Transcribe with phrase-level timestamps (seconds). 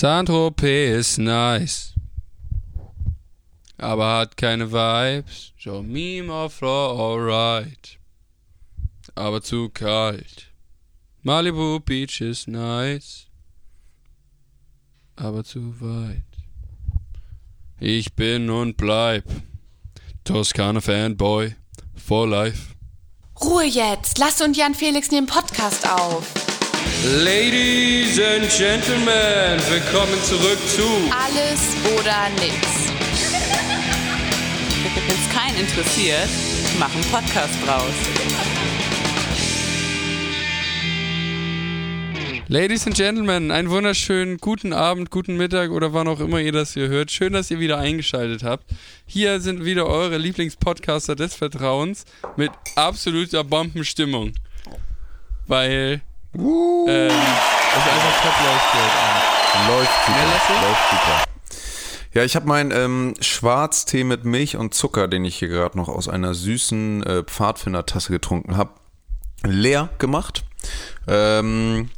[0.00, 1.92] Saint-Tropez ist nice.
[3.78, 5.52] Aber hat keine Vibes.
[5.56, 7.98] Show me more floor, alright.
[9.16, 10.52] Aber zu kalt.
[11.24, 13.26] Malibu Beach ist nice.
[15.16, 16.22] Aber zu weit.
[17.80, 19.24] Ich bin und bleib.
[20.22, 21.56] Toskana Fanboy.
[21.96, 22.76] For life.
[23.42, 24.18] Ruhe jetzt.
[24.18, 26.57] Lass und Jan Felix nehmen Podcast auf.
[27.04, 32.54] Ladies and Gentlemen, willkommen zurück zu Alles oder nix.
[34.94, 36.28] Wenn es keinen interessiert,
[36.78, 37.94] mach einen Podcast draus.
[42.50, 46.72] Ladies and Gentlemen, einen wunderschönen guten Abend, guten Mittag oder wann auch immer ihr das
[46.72, 47.10] hier hört.
[47.10, 48.64] Schön, dass ihr wieder eingeschaltet habt.
[49.06, 54.32] Hier sind wieder eure Lieblingspodcaster des Vertrauens mit absoluter Bombenstimmung.
[55.46, 56.00] Weil
[56.38, 59.68] ähm, es einfach top läuft Abend.
[59.68, 60.18] Läuft super.
[60.18, 60.68] Ja?
[60.68, 61.24] Läuft super.
[62.14, 65.88] Ja, ich habe meinen ähm, Schwarztee mit Milch und Zucker, den ich hier gerade noch
[65.88, 68.70] aus einer süßen äh, Pfadfindertasse getrunken habe,
[69.44, 70.44] leer gemacht.
[71.06, 71.90] Ähm,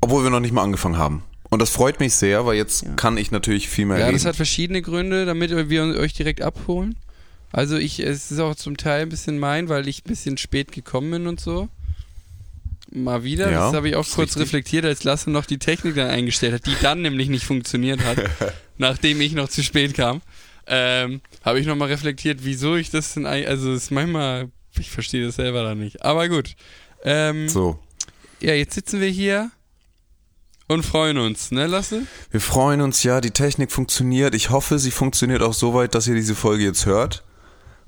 [0.00, 1.22] obwohl wir noch nicht mal angefangen haben.
[1.50, 4.16] Und das freut mich sehr, weil jetzt kann ich natürlich viel mehr Ja, reden.
[4.16, 6.96] das hat verschiedene Gründe, damit wir euch direkt abholen.
[7.52, 10.72] Also ich, es ist auch zum Teil ein bisschen mein, weil ich ein bisschen spät
[10.72, 11.68] gekommen bin und so.
[12.96, 14.42] Mal wieder, Ja, das habe ich auch kurz richtig.
[14.42, 18.18] reflektiert, als Lasse noch die Technik dann eingestellt hat, die dann nämlich nicht funktioniert hat,
[18.78, 20.22] nachdem ich noch zu spät kam.
[20.66, 24.90] Ähm, habe ich nochmal reflektiert, wieso ich das denn eigentlich, also es ist manchmal, ich
[24.90, 26.02] verstehe das selber da nicht.
[26.04, 26.56] Aber gut.
[27.04, 27.78] Ähm, so.
[28.40, 29.50] Ja, jetzt sitzen wir hier
[30.68, 32.02] und freuen uns, ne Lasse?
[32.30, 34.34] Wir freuen uns ja, die Technik funktioniert.
[34.34, 37.24] Ich hoffe, sie funktioniert auch so weit, dass ihr diese Folge jetzt hört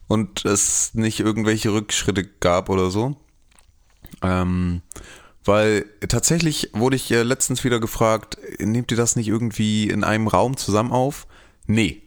[0.07, 3.17] und es nicht irgendwelche Rückschritte gab oder so.
[4.23, 4.83] Ähm,
[5.45, 10.29] weil tatsächlich wurde ich äh, letztens wieder gefragt, nehmt ihr das nicht irgendwie in einem
[10.29, 11.27] Raum zusammen auf?
[11.67, 12.03] Nee.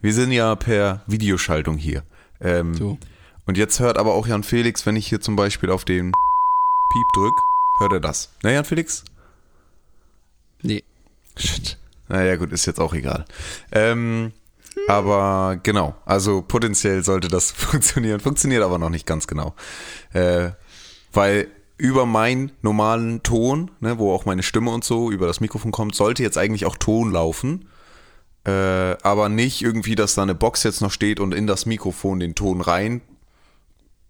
[0.00, 2.02] Wir sind ja per Videoschaltung hier.
[2.40, 2.98] Ähm, So.
[3.46, 7.06] Und jetzt hört aber auch Jan Felix, wenn ich hier zum Beispiel auf den Piep
[7.14, 7.34] drück,
[7.80, 8.30] hört er das.
[8.42, 9.04] Ne, Jan Felix?
[10.62, 10.84] Nee.
[11.36, 11.78] Shit.
[12.08, 13.24] Naja, gut, ist jetzt auch egal.
[13.72, 14.32] Ähm,
[14.86, 18.20] aber genau, also potenziell sollte das funktionieren.
[18.20, 19.54] Funktioniert aber noch nicht ganz genau.
[20.12, 20.50] Äh,
[21.12, 25.72] weil über meinen normalen Ton, ne, wo auch meine Stimme und so über das Mikrofon
[25.72, 27.68] kommt, sollte jetzt eigentlich auch Ton laufen.
[28.44, 28.50] Äh,
[29.02, 32.34] aber nicht irgendwie, dass da eine Box jetzt noch steht und in das Mikrofon den
[32.34, 33.00] Ton rein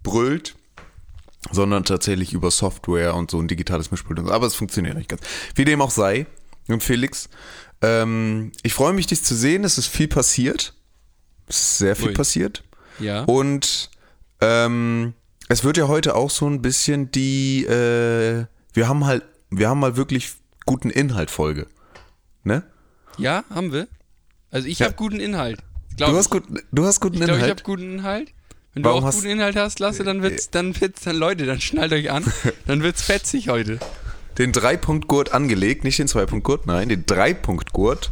[0.03, 0.57] brüllt,
[1.51, 4.19] sondern tatsächlich über Software und so ein digitales Mischpult.
[4.19, 4.33] und so.
[4.33, 5.23] Aber es funktioniert nicht ganz.
[5.55, 6.27] Wie dem auch sei,
[6.69, 7.29] und Felix,
[7.81, 9.65] ähm, ich freue mich, dich zu sehen.
[9.65, 10.75] Es ist viel passiert.
[11.49, 12.15] Es ist sehr viel Ui.
[12.15, 12.63] passiert.
[12.99, 13.25] Ja.
[13.25, 13.91] Und
[14.41, 15.15] ähm,
[15.53, 19.81] es wird ja heute auch so ein bisschen die, äh, wir haben halt, wir haben
[19.81, 20.33] mal wirklich
[20.65, 21.67] guten Inhalt Folge.
[22.43, 22.63] Ne?
[23.19, 23.87] Ja, haben wir.
[24.51, 24.87] Also ich Ja.
[24.87, 25.59] habe guten Inhalt.
[25.99, 27.51] Du hast, gut, du hast guten Ich glaube, ich Inhalt.
[27.61, 28.33] habe guten Inhalt.
[28.73, 31.61] Wenn Warum du auch guten Inhalt hast, Lasse, dann wird's, dann wird's, dann Leute, dann
[31.61, 32.25] schnallt euch an,
[32.67, 33.79] dann wird's fetzig heute.
[34.39, 38.11] den Dreipunktgurt angelegt, nicht den Zweipunktgurt, nein, den Dreipunktgurt.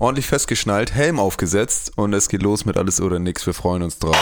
[0.00, 3.44] Ordentlich festgeschnallt, Helm aufgesetzt und es geht los mit alles oder nix.
[3.46, 4.16] Wir freuen uns drauf.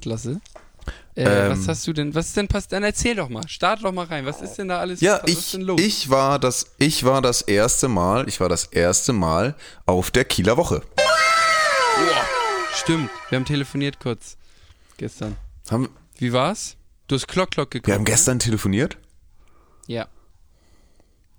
[0.00, 0.40] Gespannt, Lasse.
[1.14, 1.50] Äh, Ähm.
[1.52, 2.72] was hast du denn, was ist denn passiert?
[2.72, 4.24] Dann erzähl doch mal, start doch mal rein.
[4.26, 8.28] Was ist denn da alles, Ja, ich, ich war das, ich war das erste Mal,
[8.28, 9.54] ich war das erste Mal
[9.86, 10.82] auf der Kieler Woche.
[12.74, 14.36] Stimmt, wir haben telefoniert kurz
[14.96, 15.36] gestern.
[15.70, 15.88] Haben,
[16.18, 16.76] Wie war's?
[17.06, 17.86] Du hast Klock Klock geguckt.
[17.86, 18.96] wir haben gestern telefoniert,
[19.88, 19.94] Ne?
[19.96, 20.06] Ja.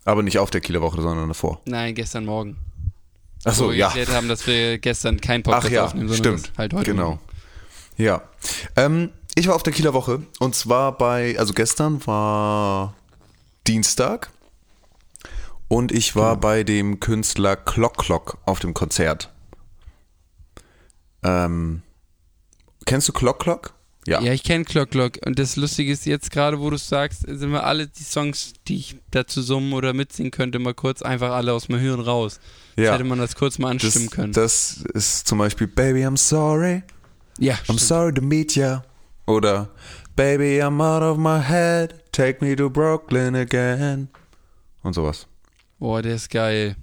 [0.05, 1.61] aber nicht auf der Kieler Woche, sondern davor.
[1.65, 2.57] Nein, gestern Morgen.
[3.45, 3.87] Ach so, Wo wir ja.
[3.87, 6.57] erklärt haben, dass wir gestern keinen Podcast Ach ja, aufnehmen, sondern stimmt.
[6.57, 6.91] halt heute.
[6.91, 7.09] genau.
[7.15, 7.19] machen.
[7.97, 8.21] Ja.
[8.75, 12.93] Ähm, ich war auf der Kieler Woche und zwar bei, also gestern war
[13.67, 14.29] Dienstag
[15.67, 16.25] und ich Genau.
[16.25, 19.29] war bei dem Künstler Clock Clock auf dem Konzert.
[21.23, 21.81] Ähm,
[22.85, 23.73] kennst du Clock Clock?
[24.05, 24.21] Ja.
[24.21, 25.13] Ja, ich kenne Clock Clock.
[25.25, 28.51] Und das Lustige ist jetzt gerade, wo du es sagst, sind wir alle die Songs,
[28.67, 32.39] die ich dazu summen oder mitsingen könnte, mal kurz einfach alle aus meinem Hirn raus.
[32.75, 32.93] Ja.
[32.93, 34.33] hätte man das kurz mal anstimmen das, können.
[34.33, 36.83] das ist zum Beispiel Baby, I'm sorry.
[37.39, 37.81] Ja, I'm stimmt.
[37.81, 38.83] sorry to meet ya.
[39.25, 39.69] Oder
[40.15, 41.95] Baby, I'm out of my head.
[42.11, 44.09] Take me to Brooklyn again.
[44.83, 45.25] Und sowas.
[45.79, 46.75] Boah, der ist geil.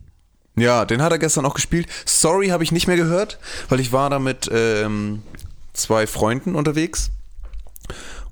[0.56, 1.86] Ja, den hat er gestern auch gespielt.
[2.04, 3.38] Sorry habe ich nicht mehr gehört,
[3.68, 5.22] weil ich war da mit ähm,
[5.72, 7.10] zwei Freunden unterwegs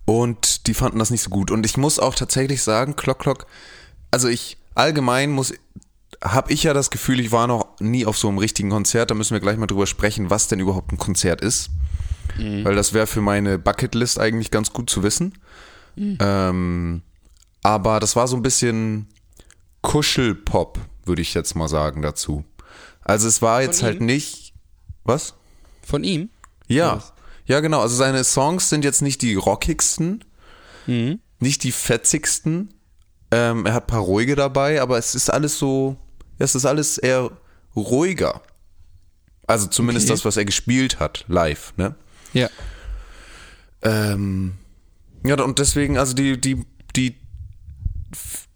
[0.04, 1.50] und die fanden das nicht so gut.
[1.52, 3.46] Und ich muss auch tatsächlich sagen, Clock Clock,
[4.10, 5.54] also ich allgemein muss,
[6.22, 9.10] habe ich ja das Gefühl, ich war noch nie auf so einem richtigen Konzert.
[9.10, 11.70] Da müssen wir gleich mal drüber sprechen, was denn überhaupt ein Konzert ist.
[12.36, 15.34] Weil das wäre für meine Bucketlist eigentlich ganz gut zu wissen.
[15.96, 17.02] Ähm,
[17.62, 19.08] aber das war so ein bisschen
[19.82, 22.44] Kuschelpop, würde ich jetzt mal sagen dazu.
[23.02, 24.06] Also es war jetzt Von halt ihm?
[24.06, 24.52] nicht.
[25.04, 25.34] Was?
[25.82, 26.30] Von ihm?
[26.66, 26.96] Ja.
[26.96, 27.12] Was?
[27.46, 27.80] Ja, genau.
[27.80, 30.24] Also seine Songs sind jetzt nicht die rockigsten,
[30.86, 31.20] Mhm.
[31.40, 32.74] nicht die fetzigsten.
[33.30, 35.96] Ähm, er hat ein paar ruhige dabei, aber es ist alles so,
[36.38, 37.30] es ist alles eher
[37.74, 38.42] ruhiger.
[39.46, 40.14] Also zumindest Okay.
[40.14, 41.94] das, was er gespielt hat, live, ne?
[42.32, 42.48] Ja.
[43.82, 44.54] Ähm,
[45.24, 46.64] ja, und deswegen, also die, die,
[46.96, 47.16] die,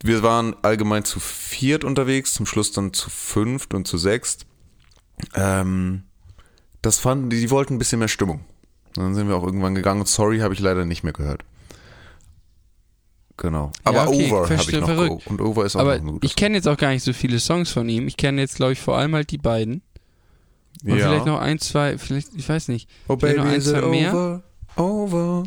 [0.03, 4.47] wir waren allgemein zu viert unterwegs, zum Schluss dann zu fünft und zu sechst.
[5.35, 6.05] Ähm,
[6.81, 8.45] das fanden, die, die wollten ein bisschen mehr Stimmung.
[8.95, 11.45] Dann sind wir auch irgendwann gegangen und Sorry habe ich leider nicht mehr gehört.
[13.37, 13.73] Genau.
[13.85, 14.87] Aber okay, Over habe ich noch.
[14.87, 15.27] verrückt.
[15.27, 17.13] Und Over ist auch Aber noch ein guter ich kenne jetzt auch gar nicht so
[17.13, 18.07] viele Songs von ihm.
[18.07, 19.83] Ich kenne jetzt, glaube ich, vor allem halt die beiden.
[20.85, 21.09] Und ja.
[21.09, 22.89] vielleicht noch ein, zwei, vielleicht, ich weiß nicht.
[23.09, 24.15] Oh, vielleicht Baby, noch ein, is it mehr.
[24.15, 24.43] over?
[24.77, 25.45] Over.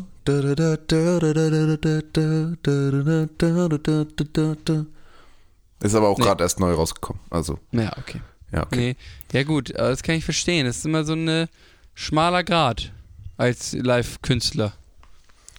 [5.80, 6.24] Ist aber auch nee.
[6.24, 7.22] gerade erst neu rausgekommen.
[7.30, 7.58] Also.
[7.72, 8.20] Ja, okay.
[8.52, 8.96] Ja, okay.
[9.32, 9.38] Nee.
[9.38, 10.66] ja, gut, das kann ich verstehen.
[10.66, 11.48] Das ist immer so ein
[11.94, 12.92] schmaler Grad
[13.36, 14.72] als Live-Künstler.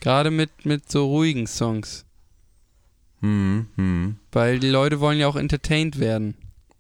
[0.02, 2.06] Gerade mit, mit so ruhigen Songs.
[3.22, 4.18] Hm, hm.
[4.32, 6.36] Weil die Leute wollen ja auch entertained werden.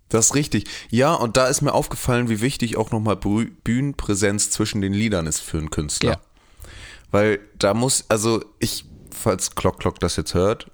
[0.09, 0.65] Das ist richtig.
[0.89, 5.39] Ja, und da ist mir aufgefallen, wie wichtig auch nochmal Bühnenpräsenz zwischen den Liedern ist
[5.39, 6.12] für einen Künstler.
[6.12, 6.21] Ja.
[7.12, 10.71] Weil da muss, also ich, falls Klock Klock das jetzt hört,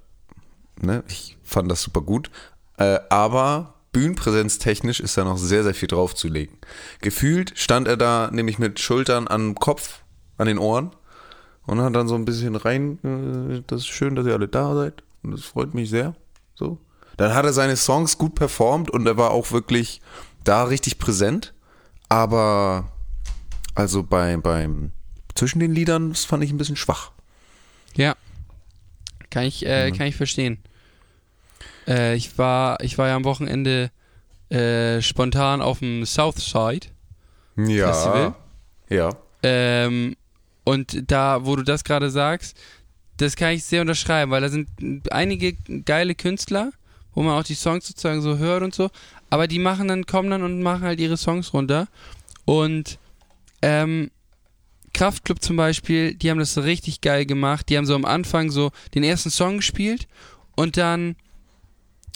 [0.80, 2.30] ne, ich fand das super gut,
[2.76, 6.58] äh, aber Bühnenpräsenztechnisch ist da noch sehr, sehr viel draufzulegen.
[7.00, 10.02] Gefühlt stand er da nämlich mit Schultern am Kopf,
[10.36, 10.90] an den Ohren
[11.66, 14.74] und hat dann so ein bisschen rein, äh, das ist schön, dass ihr alle da
[14.74, 16.14] seid und das freut mich sehr.
[16.54, 16.78] So.
[17.16, 20.00] Dann hat er seine Songs gut performt und er war auch wirklich
[20.42, 21.54] da richtig präsent.
[22.08, 22.88] Aber
[23.74, 24.92] also bei, beim
[25.34, 27.10] zwischen den Liedern, das fand ich ein bisschen schwach.
[27.94, 28.14] Ja.
[29.30, 29.96] Kann ich, äh, Mhm.
[29.96, 30.58] kann ich verstehen.
[31.88, 33.90] Äh, ich war, ich war ja am Wochenende
[34.50, 36.86] äh, spontan auf dem Southside
[37.56, 37.92] Ja.
[37.92, 38.34] Festival.
[38.88, 39.10] Ja.
[39.42, 40.16] Ähm,
[40.64, 42.56] und da, wo du das gerade sagst,
[43.16, 44.68] das kann ich sehr unterschreiben, weil da sind
[45.10, 46.70] einige geile Künstler,
[47.14, 48.90] wo man auch die Songs sozusagen so hört und so,
[49.30, 51.88] aber die machen dann, kommen dann und machen halt ihre Songs runter.
[52.44, 52.98] Und
[53.62, 54.10] ähm,
[54.92, 57.68] Kraftklub zum Beispiel, die haben das so richtig geil gemacht.
[57.68, 60.06] Die haben so am Anfang so den ersten Song gespielt
[60.54, 61.16] und dann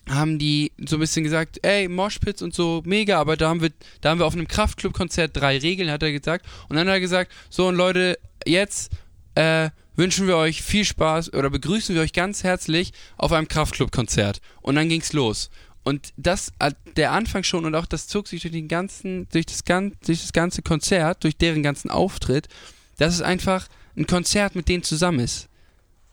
[0.08, 3.70] haben die so ein bisschen gesagt, ey, Moshpits und so, mega, aber da haben wir,
[4.00, 6.46] da haben wir auf einem Kraftclub-Konzert drei Regeln, hat er gesagt.
[6.68, 8.92] Und dann hat er gesagt, so und Leute, jetzt
[9.34, 14.40] äh, wünschen wir euch viel Spaß oder begrüßen wir euch ganz herzlich auf einem Kraftclub-Konzert.
[14.62, 15.50] Und dann ging's los.
[15.82, 16.52] Und das,
[16.96, 20.20] der Anfang schon und auch das zog sich durch den ganzen, durch das, gan durch
[20.20, 22.48] das ganze Konzert, durch deren ganzen Auftritt,
[22.96, 25.48] dass es einfach ein Konzert mit denen zusammen ist.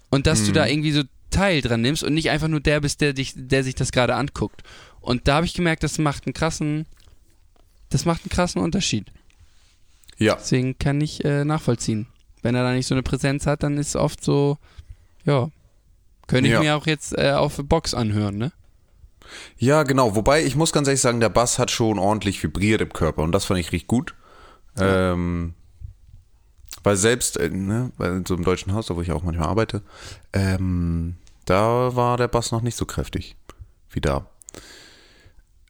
[0.10, 3.02] Und dass du da irgendwie so Teil dran nimmst und nicht einfach nur der bist,
[3.02, 4.64] der dich, der sich das gerade anguckt.
[5.02, 6.86] Und da habe ich gemerkt, das macht einen krassen,
[7.90, 9.12] das macht einen krassen Unterschied.
[10.18, 10.36] Ja.
[10.36, 12.08] Deswegen kann ich äh, nachvollziehen.
[12.46, 14.60] Wenn er da nicht so eine Präsenz hat, dann ist es oft so,
[15.24, 15.50] ja,
[16.28, 16.60] könnte ich Ja.
[16.60, 18.52] mir auch jetzt äh, auf Box anhören, ne?
[19.58, 20.16] Ja, genau.
[20.16, 23.32] Wobei, ich muss ganz ehrlich sagen, der Bass hat schon ordentlich vibriert im Körper und
[23.32, 24.14] das fand ich richtig gut.
[24.78, 25.56] Ähm,
[26.84, 29.82] weil selbst, äh, ne, bei so einem deutschen Haus, da wo ich auch manchmal arbeite,
[30.32, 31.16] ähm,
[31.46, 33.36] da war der Bass noch nicht so kräftig
[33.90, 34.28] wie da.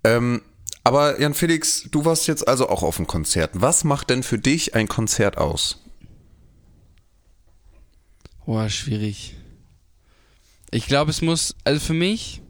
[0.03, 0.41] Ähm,
[0.83, 3.51] aber Jan Felix, du warst jetzt also auch auf einem Konzert.
[3.53, 5.84] Was macht denn für dich ein Konzert aus?
[8.45, 9.33] Boah, schwierig.
[10.69, 12.41] Ich glaube, es muss, also für mich,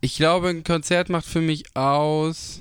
[0.00, 2.60] ich glaube, ein Konzert macht für mich aus.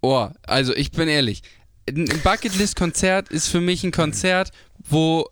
[0.00, 1.42] Oh, also ich bin ehrlich.
[1.86, 5.28] Ein Bucketlist-Konzert ist für mich ein Konzert, wo,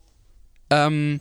[0.68, 1.20] ähm,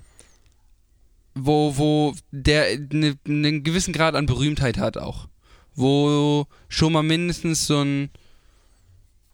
[1.36, 5.30] wo, wo der eine einen gewissen Grad an Berühmtheit hat auch.
[5.74, 8.10] Wo schon mal mindestens so ein,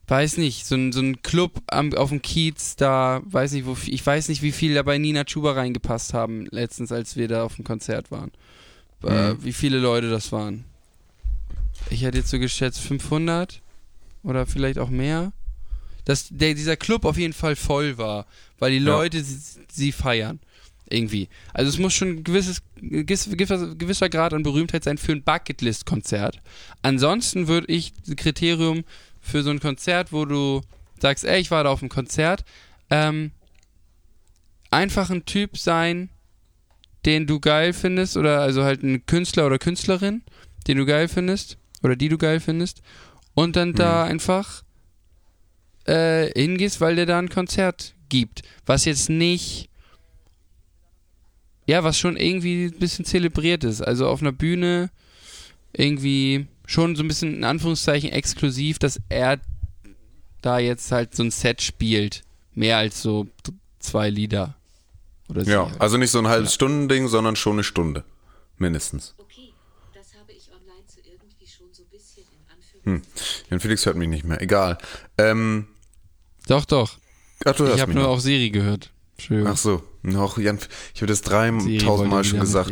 [0.08, 3.76] weiß nicht, so ein, so ein Club am, auf dem Kiez, da weiß nicht, wo,
[3.86, 7.44] ich weiß nicht, wie viel da bei Nina Chuba reingepasst haben, letztens, als wir da
[7.44, 8.32] auf dem Konzert waren.
[9.04, 9.44] Äh, Mhm.
[9.44, 10.64] wie viele Leute das waren.
[11.90, 13.62] Ich hätte jetzt so geschätzt 500
[14.24, 15.32] oder vielleicht auch mehr.
[16.06, 18.26] Dass der, dieser Club auf jeden Fall voll war,
[18.60, 18.84] weil die Ja.
[18.96, 20.40] Leute sie, sie feiern.
[20.88, 21.30] Irgendwie.
[21.52, 25.24] Also es muss schon ein gewisses, gewiss- gewisser, gewisser Grad an Berühmtheit sein für ein
[25.24, 26.42] Bucketlist-Konzert.
[26.84, 28.84] Ansonsten würde ich das Kriterium
[29.26, 30.62] für so ein Konzert, wo du
[31.00, 32.46] sagst, ey, ich war da auf dem Konzert,
[32.90, 33.32] ähm,
[34.72, 36.10] einfach ein Typ sein,
[37.06, 40.24] den du geil findest, oder also halt ein Künstler oder Künstlerin,
[40.68, 42.82] den du geil findest, oder die du geil findest,
[43.34, 44.64] und dann da einfach
[45.86, 48.44] äh, hingehst, weil der da ein Konzert gibt.
[48.66, 49.70] Was jetzt nicht
[51.68, 53.82] ja, was schon irgendwie ein bisschen zelebriert ist.
[53.82, 54.90] Also auf einer Bühne
[55.74, 59.40] irgendwie schon so ein bisschen in Anführungszeichen exklusiv, dass er
[60.42, 62.24] da jetzt halt so ein Set spielt.
[62.54, 63.28] Mehr als so
[63.80, 64.56] zwei Lieder.
[65.30, 68.04] Oder sie Ja, also nicht so ein halbes Stunden-Ding, sondern schon eine Stunde.
[68.58, 69.14] Mindestens.
[69.18, 69.52] Okay,
[69.94, 73.02] das habe ich online so irgendwie schon so ein bisschen in Hm.
[73.02, 73.48] Anführungszeichen.
[73.50, 74.42] Jan Felix hört mich nicht mehr.
[74.42, 74.78] Egal.
[75.18, 75.68] Ähm,
[76.48, 76.98] Doch, doch.
[77.44, 78.10] ach, Ich habe nur noch.
[78.12, 78.92] auch Siri gehört.
[79.18, 79.52] Entschuldigung.
[79.52, 79.84] Ach so.
[80.04, 80.60] Noch, Jan,
[80.94, 82.72] ich habe das Siri dreitausend wollte Mal schon gesagt.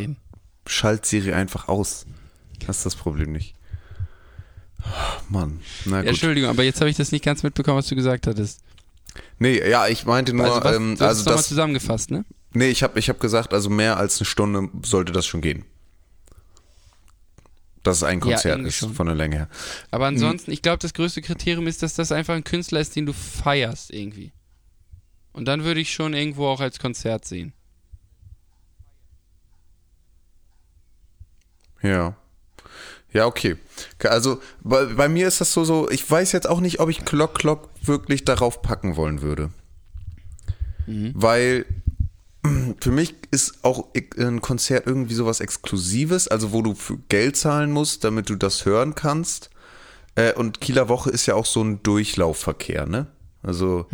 [0.67, 2.05] Schalt Siri einfach aus.
[2.65, 3.55] Das ist das Problem nicht.
[5.29, 5.59] Mann.
[5.85, 6.09] Na Ja, gut.
[6.09, 8.61] Entschuldigung, aber jetzt habe ich das nicht ganz mitbekommen, was du gesagt hattest.
[9.39, 11.47] Nee, ja, ich meinte nur, also, was, ähm, du hast also nochmal das.
[11.47, 12.25] zusammengefasst, ne?
[12.53, 15.65] Nee, ich habe ich hab gesagt, also mehr als eine Stunde sollte das schon gehen.
[17.83, 18.93] Dass es ein Ja, Konzert irgendwie ist, schon.
[18.93, 19.49] von der Länge her.
[19.91, 20.15] Aber Hm.
[20.15, 23.13] ansonsten, ich glaube, das größte Kriterium ist, dass das einfach ein Künstler ist, den du
[23.13, 24.31] feierst irgendwie.
[25.33, 27.53] Und dann würde ich schon irgendwo auch als Konzert sehen.
[31.81, 32.15] Ja.
[33.13, 33.57] Ja, okay.
[34.03, 37.05] Also bei, bei mir ist das so, so, ich weiß jetzt auch nicht, ob ich
[37.05, 39.51] Clock Clock wirklich darauf packen wollen würde.
[41.15, 41.65] Weil
[42.81, 47.71] für mich ist auch ein Konzert irgendwie sowas Exklusives, also wo du für Geld zahlen
[47.71, 49.49] musst, damit du das hören kannst.
[50.15, 53.07] Äh, und Kieler Woche ist ja auch so ein Durchlaufverkehr, ne?
[53.43, 53.87] Also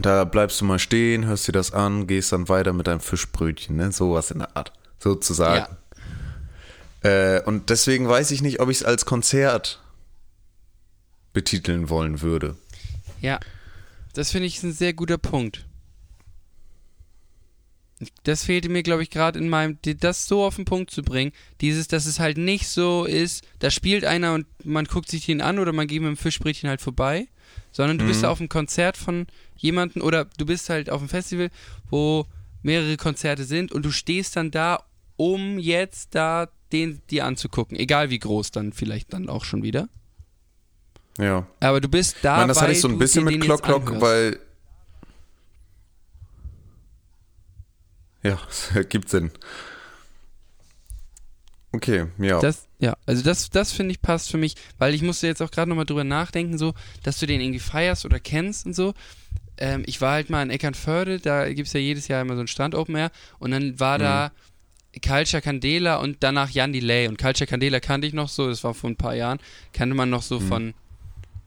[0.00, 3.76] da bleibst du mal stehen, hörst dir das an, gehst dann weiter mit deinem Fischbrötchen,
[3.76, 3.92] ne?
[3.92, 5.76] Sowas in der Art, sozusagen.
[7.04, 9.80] Äh, und deswegen weiß ich nicht, ob ich es als Konzert
[11.32, 12.56] betiteln wollen würde.
[13.20, 13.38] Ja,
[14.14, 15.66] das finde ich ein sehr guter Punkt.
[18.24, 21.32] Das fehlte mir, glaube ich, gerade in meinem, das so auf den Punkt zu bringen.
[21.60, 25.40] Dieses, dass es halt nicht so ist, da spielt einer und man guckt sich den
[25.40, 27.28] an oder man geht mit dem Fischbrötchen halt vorbei,
[27.70, 31.08] sondern du bist da auf einem Konzert von jemandem oder du bist halt auf einem
[31.08, 31.50] Festival,
[31.88, 32.26] wo
[32.62, 34.84] mehrere Konzerte sind und du stehst dann da,
[35.16, 37.78] um jetzt da den dir anzugucken.
[37.78, 39.88] Egal wie groß dann vielleicht dann auch schon wieder.
[41.18, 41.46] Ja.
[41.60, 44.00] Aber du bist da, ich meine, das hatte ich so ein bisschen mit Clock Clock,
[44.00, 44.40] weil.
[48.22, 49.30] Ja, es ergibt Sinn.
[51.72, 52.40] Okay, ja.
[52.40, 55.50] Das, ja, also das, das finde ich passt für mich, weil ich musste jetzt auch
[55.50, 58.94] gerade nochmal drüber nachdenken, so, dass du den irgendwie feierst oder kennst und so.
[59.56, 62.42] Ähm, ich war halt mal in Eckernförde, da gibt es ja jedes Jahr immer so
[62.42, 64.32] ein Stand Open Air und dann war da
[65.00, 68.74] Culture Candela und danach Jan Delay und Culture Candela kannte ich noch so, das war
[68.74, 69.38] vor ein paar Jahren,
[69.72, 70.74] kannte man noch so von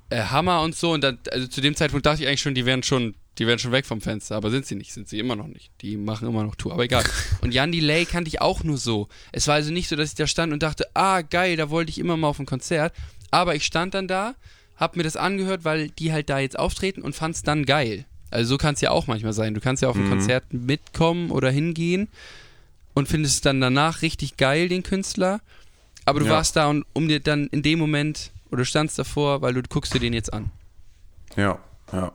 [0.10, 2.66] äh, Hammer und so und dann, also zu dem Zeitpunkt dachte ich eigentlich schon, die
[2.66, 5.36] wären schon, die wären schon weg vom Fenster, aber sind sie nicht, sind sie immer
[5.36, 5.72] noch nicht.
[5.82, 7.04] Die machen immer noch Tour, aber egal.
[7.42, 9.08] Und Jan Delay kannte ich auch nur so.
[9.32, 11.92] Es war also nicht so, dass ich da stand und dachte, ah geil, da wollte
[11.92, 12.94] ich immer mal auf ein Konzert,
[13.32, 14.36] aber ich stand dann da,
[14.76, 18.06] hab mir das angehört, weil die halt da jetzt auftreten und fand's dann geil.
[18.30, 19.54] Also so kann es ja auch manchmal sein.
[19.54, 22.10] Du kannst ja auf ein Konzert mitkommen oder hingehen
[22.98, 25.40] und findest dann danach richtig geil den Künstler,
[26.06, 26.32] aber du Ja.
[26.34, 29.94] warst da und um dir dann in dem Moment oder standst davor, weil du guckst
[29.94, 30.50] dir den jetzt an.
[31.36, 31.60] Ja,
[31.94, 32.12] ja.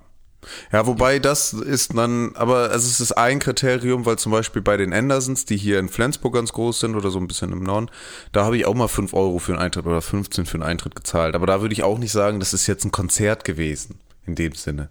[0.72, 4.76] Ja, wobei das ist dann, aber also es ist ein Kriterium, weil zum Beispiel bei
[4.76, 7.88] den Andersons, die hier in Flensburg ganz groß sind oder so ein bisschen im Norden,
[8.32, 10.96] da habe ich auch mal 5 Euro für einen Eintritt oder 15 für einen Eintritt
[10.96, 11.36] gezahlt.
[11.36, 14.54] Aber da würde ich auch nicht sagen, das ist jetzt ein Konzert gewesen, in dem
[14.54, 14.88] Sinne.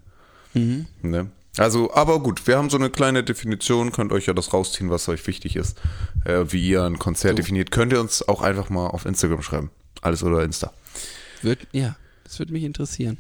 [0.53, 1.31] Ne?
[1.57, 5.09] Also, aber gut, wir haben so eine kleine Definition, könnt euch ja das rausziehen, was
[5.09, 5.77] euch wichtig ist,
[6.23, 7.71] äh, wie ihr ein Konzert definiert.
[7.71, 9.69] Könnt ihr uns auch einfach mal auf Instagram schreiben.
[10.01, 10.71] Alles oder Insta.
[11.41, 13.17] Wird, ja, das würde mich interessieren.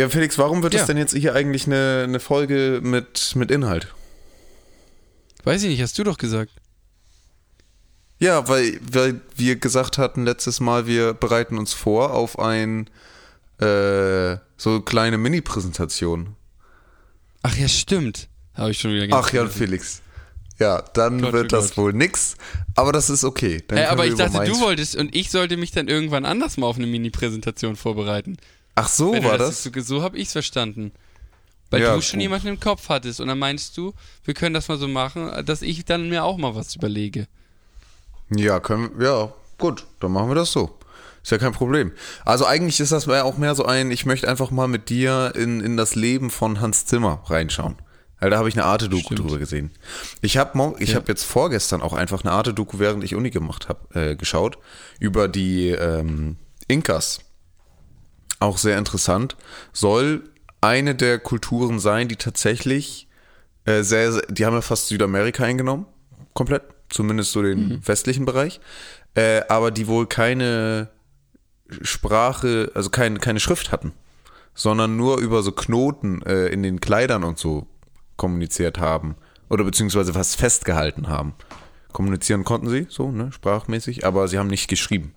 [0.00, 0.80] Ja, Felix, warum wird Ja.
[0.80, 3.92] es denn jetzt hier eigentlich eine, eine Folge mit, mit Inhalt?
[5.44, 6.52] Weiß ich nicht, hast du doch gesagt.
[8.18, 12.88] Ja, weil, weil wir gesagt hatten letztes Mal, wir bereiten uns vor auf ein
[13.60, 16.34] äh, so kleine Mini-Präsentation.
[17.42, 18.28] Ach ja, stimmt.
[18.54, 19.46] Habe ich schon wieder Ach ja.
[19.46, 20.02] Felix.
[20.58, 21.76] Ja, dann Gott, wird oh das Gott.
[21.76, 22.36] wohl nix,
[22.74, 23.62] aber das ist okay.
[23.70, 26.76] Hey, aber ich dachte, du wolltest und ich sollte mich dann irgendwann anders mal auf
[26.76, 28.36] eine Mini-Präsentation vorbereiten.
[28.74, 29.62] Ach so Wenn war das?
[29.62, 30.90] So, so habe ich es verstanden.
[31.70, 32.22] Weil Ja, du schon gut.
[32.22, 33.92] jemanden im Kopf hattest und dann meinst du,
[34.24, 37.28] wir können das mal so machen, dass ich dann mir auch mal was überlege.
[38.34, 40.76] Ja, können ja, gut, dann machen wir das so.
[41.22, 41.92] Ist ja kein Problem.
[42.24, 45.32] Also eigentlich ist das mehr- auch mehr so ein, ich möchte einfach mal mit dir
[45.34, 47.76] in, in das Leben von Hans Zimmer reinschauen.
[48.20, 49.70] Weil da habe ich eine Arte-Doku drüber gesehen.
[50.22, 50.96] Ich habe ich Ja.
[50.96, 54.58] hab jetzt vorgestern auch einfach eine Arte-Doku, während ich Uni gemacht habe, äh, geschaut,
[54.98, 57.20] über die ähm, Inkas.
[58.40, 59.36] Auch sehr interessant.
[59.72, 60.24] Soll
[60.60, 63.08] eine der Kulturen sein, die tatsächlich
[63.64, 65.86] äh, sehr, sehr, die haben ja fast Südamerika eingenommen,
[66.34, 68.60] komplett, zumindest so den westlichen Bereich,
[69.14, 70.88] äh, aber die wohl keine
[71.82, 73.92] Sprache, also kein, keine Schrift hatten,
[74.54, 77.66] sondern nur über so Knoten äh, in den Kleidern und so
[78.16, 79.16] kommuniziert haben
[79.48, 81.34] Oder beziehungsweise was festgehalten haben.
[81.92, 85.14] Kommunizieren konnten sie, so, ne, sprachmäßig, aber sie haben nicht geschrieben.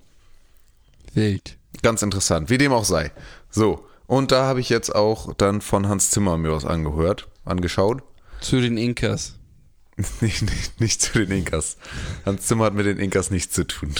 [1.13, 1.57] Wild.
[1.81, 3.11] Ganz interessant, wie dem auch sei.
[3.49, 8.03] So, und da habe ich jetzt auch dann von Hans Zimmer mir was angehört, angeschaut.
[8.39, 9.39] Zu den Inkas.
[10.21, 11.77] nicht, nicht, nicht zu den Inkas.
[12.25, 13.93] Hans Zimmer hat mit den Inkas nichts zu tun.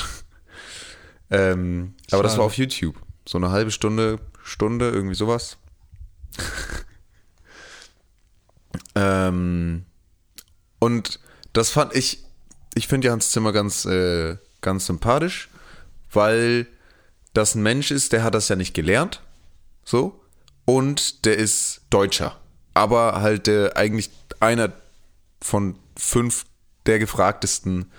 [1.31, 2.95] Ähm, aber das war auf YouTube.
[3.27, 5.57] So eine halbe Stunde, Stunde, irgendwie sowas.
[8.95, 9.85] ähm,
[10.79, 11.19] und
[11.53, 12.23] das fand ich,
[12.73, 15.49] ich finde ja Hans Zimmer ganz, äh, ganz sympathisch,
[16.11, 16.67] weil
[17.33, 19.21] das ein Mensch ist, der hat das ja nicht gelernt.
[19.85, 20.21] So.
[20.65, 22.37] Und der ist Deutscher.
[22.73, 24.73] Aber halt der, eigentlich einer
[25.41, 26.45] von fünf
[26.85, 27.91] der gefragtesten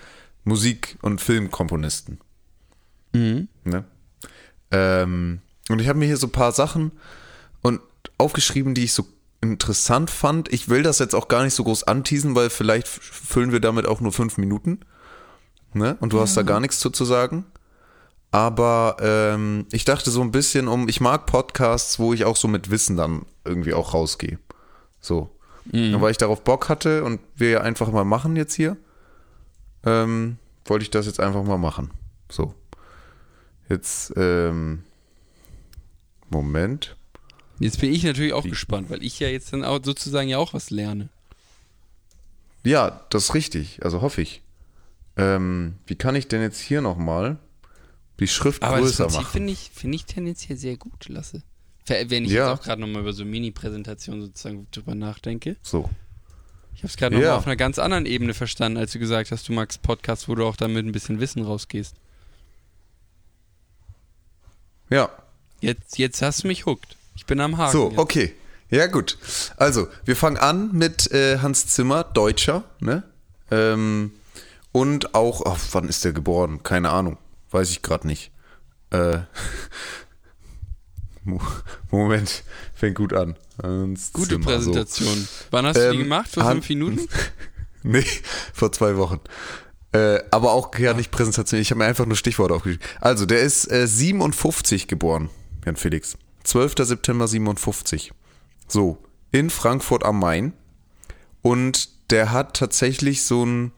[0.43, 2.19] Musik- und Filmkomponisten.
[3.63, 3.85] Ne?
[4.71, 6.91] Ähm, und ich habe mir hier so ein paar Sachen
[7.61, 7.79] und
[8.17, 9.05] aufgeschrieben, die ich so
[9.41, 10.51] interessant fand.
[10.51, 13.85] Ich will das jetzt auch gar nicht so groß anteasen, weil vielleicht füllen wir damit
[13.85, 14.79] auch nur fünf Minuten.
[15.73, 15.97] Ne?
[15.99, 17.45] Und du hast da gar nichts zu, zu sagen.
[18.31, 22.47] Aber ähm, ich dachte so ein bisschen um, ich mag Podcasts, wo ich auch so
[22.47, 24.39] mit Wissen dann irgendwie auch rausgehe.
[24.99, 25.29] So.
[25.93, 28.75] Und weil ich darauf Bock hatte und wir ja einfach mal machen jetzt hier,
[29.85, 31.91] ähm, wollte ich das jetzt einfach mal machen.
[32.29, 32.53] So.
[33.73, 34.83] Jetzt, ähm,
[36.29, 36.95] Moment.
[37.59, 40.53] Jetzt bin ich natürlich auch gespannt, weil ich ja jetzt dann auch sozusagen ja auch
[40.53, 41.09] was lerne.
[42.63, 43.83] Ja, das ist richtig.
[43.83, 44.41] Also hoffe ich.
[45.17, 47.37] Ähm, wie kann ich denn jetzt hier nochmal
[48.19, 49.31] die Schrift Aber das größer Prinzip machen?
[49.31, 51.41] finde ich, finde ich tendenziell sehr gut, Lasse.
[51.87, 52.49] Wenn ich Ja.
[52.51, 55.57] jetzt auch gerade nochmal über so Mini-Präsentationen sozusagen drüber nachdenke.
[55.63, 55.89] So.
[56.75, 57.37] Ich habe es gerade nochmal Ja.
[57.37, 60.45] auf einer ganz anderen Ebene verstanden, als du gesagt hast, du magst Podcasts, wo du
[60.45, 61.95] auch damit ein bisschen Wissen rausgehst.
[64.93, 65.09] Ja.
[65.61, 66.95] Jetzt, jetzt hast du mich hooked.
[67.15, 67.71] Ich bin am Haken.
[67.71, 67.97] So, jetzt.
[67.99, 68.35] okay.
[68.69, 69.17] Ja, gut.
[69.57, 73.03] Also, wir fangen an mit äh, Hans Zimmer, Deutscher, ne?
[73.51, 74.11] Ähm,
[74.71, 76.63] und auch, oh, wann ist der geboren?
[76.63, 77.17] Keine Ahnung.
[77.51, 78.31] Weiß ich gerade nicht.
[78.91, 79.19] Äh,
[81.23, 81.41] Mo-
[81.91, 83.35] Moment, fängt gut an.
[83.61, 84.71] Hans Gute Zimmer, so.
[84.71, 85.27] Präsentation.
[85.51, 86.29] Wann hast du die Ähm, gemacht?
[86.33, 87.07] Vor Han- fünf Minuten?
[87.85, 88.05] Nee,
[88.53, 89.19] vor zwei Wochen.
[89.93, 91.61] Äh, aber auch ja nicht Präsentation.
[91.61, 92.85] Ich habe mir einfach nur Stichworte aufgeschrieben.
[92.99, 95.29] Also, der ist äh, 57 geboren,
[95.65, 96.17] Jan Felix.
[96.43, 96.73] 12.
[96.79, 98.11] September 57.
[98.67, 98.97] So,
[99.31, 100.53] in Frankfurt am Main.
[101.41, 103.71] Und der hat tatsächlich so ein,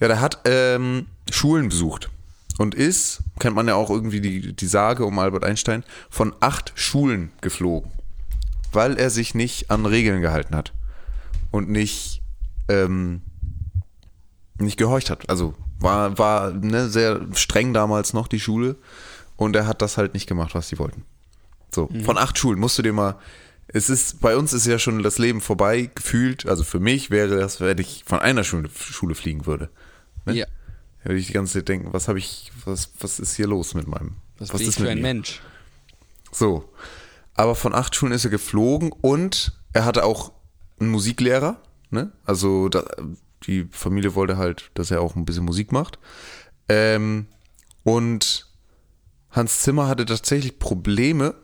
[0.00, 2.10] ja, der hat ähm, Schulen besucht.
[2.58, 6.72] Und ist, kennt man ja auch irgendwie die, die Sage um Albert Einstein, von acht
[6.74, 7.90] Schulen geflogen.
[8.70, 10.74] Weil er sich nicht an Regeln gehalten hat.
[11.50, 12.22] Und nicht
[12.68, 13.22] ähm,
[14.64, 15.28] nicht gehorcht hat.
[15.28, 18.76] Also war, war ne, sehr streng damals noch die Schule
[19.36, 21.04] und er hat das halt nicht gemacht, was sie wollten.
[21.74, 23.16] So, von acht Schulen musst du dir mal.
[23.68, 26.46] Es ist, bei uns ist ja schon das Leben vorbei gefühlt.
[26.46, 29.70] Also für mich wäre das, wenn ich von einer Schule, Schule fliegen würde.
[30.26, 30.34] Ne?
[30.34, 30.46] Ja.
[31.02, 33.74] Da würde ich die ganze Zeit denken, was habe ich, was, was ist hier los
[33.74, 35.02] mit meinem, Was, was bin ich ist für mit ein mir?
[35.02, 35.40] Mensch?
[36.30, 36.70] So.
[37.34, 40.32] Aber von acht Schulen ist er geflogen und er hatte auch
[40.78, 41.58] einen Musiklehrer.
[41.90, 42.12] Ne?
[42.26, 42.84] Also da,
[43.46, 45.98] die Familie wollte halt, dass er auch ein bisschen Musik macht.
[46.68, 47.26] Ähm,
[47.84, 48.48] und
[49.30, 51.34] Hans Zimmer hatte tatsächlich Probleme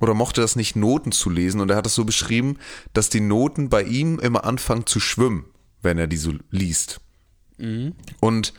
[0.00, 1.60] oder mochte das nicht, Noten zu lesen.
[1.60, 2.58] Und er hat es so beschrieben,
[2.92, 5.46] dass die Noten bei ihm immer anfangen zu schwimmen,
[5.82, 7.00] wenn er die so liest.
[8.20, 8.52] Und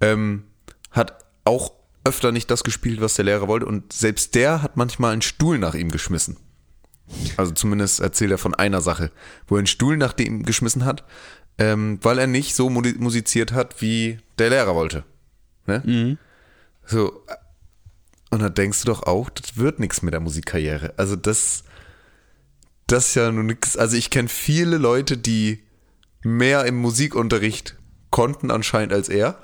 [0.00, 0.44] ähm,
[0.90, 1.72] hat auch
[2.04, 3.66] öfter nicht das gespielt, was der Lehrer wollte.
[3.66, 6.38] Und selbst der hat manchmal einen Stuhl nach ihm geschmissen.
[7.36, 9.10] Also zumindest erzählt er von einer Sache,
[9.46, 11.04] wo er einen Stuhl nach ihm geschmissen hat,
[11.58, 15.04] ähm, weil er nicht so mu- musiziert hat, wie der Lehrer wollte.
[15.66, 15.82] Ne?
[16.86, 17.22] So.
[18.30, 20.92] Und da denkst du doch auch, das wird nichts mit der Musikkarriere.
[20.96, 21.64] Also das,
[22.86, 23.76] das ist ja nur nix.
[23.76, 25.62] Also ich kenne viele Leute, die
[26.22, 27.76] mehr im Musikunterricht
[28.10, 29.38] konnten anscheinend als er,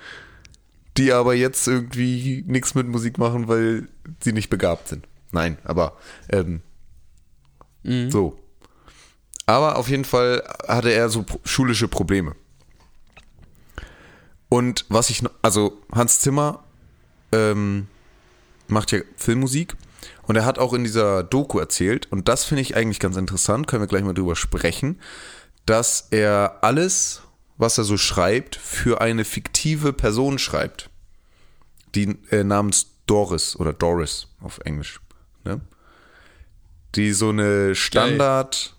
[0.96, 3.88] die aber jetzt irgendwie nichts mit Musik machen, weil
[4.22, 5.06] sie nicht begabt sind.
[5.32, 5.96] Nein, aber
[6.30, 6.62] ähm,
[8.10, 8.38] so.
[9.46, 12.34] Aber auf jeden Fall hatte er so schulische Probleme.
[14.48, 16.64] Und was ich, also Hans Zimmer
[17.32, 17.86] ähm,
[18.68, 19.76] macht ja Filmmusik
[20.22, 23.66] und er hat auch in dieser Doku erzählt, und das finde ich eigentlich ganz interessant,
[23.66, 25.00] können wir gleich mal drüber sprechen,
[25.64, 27.22] dass er alles,
[27.56, 30.90] was er so schreibt, für eine fiktive Person schreibt.
[31.94, 35.00] Die äh, namens Doris oder Doris auf Englisch.
[35.44, 35.60] Ne?
[36.94, 38.75] Die so eine Standard,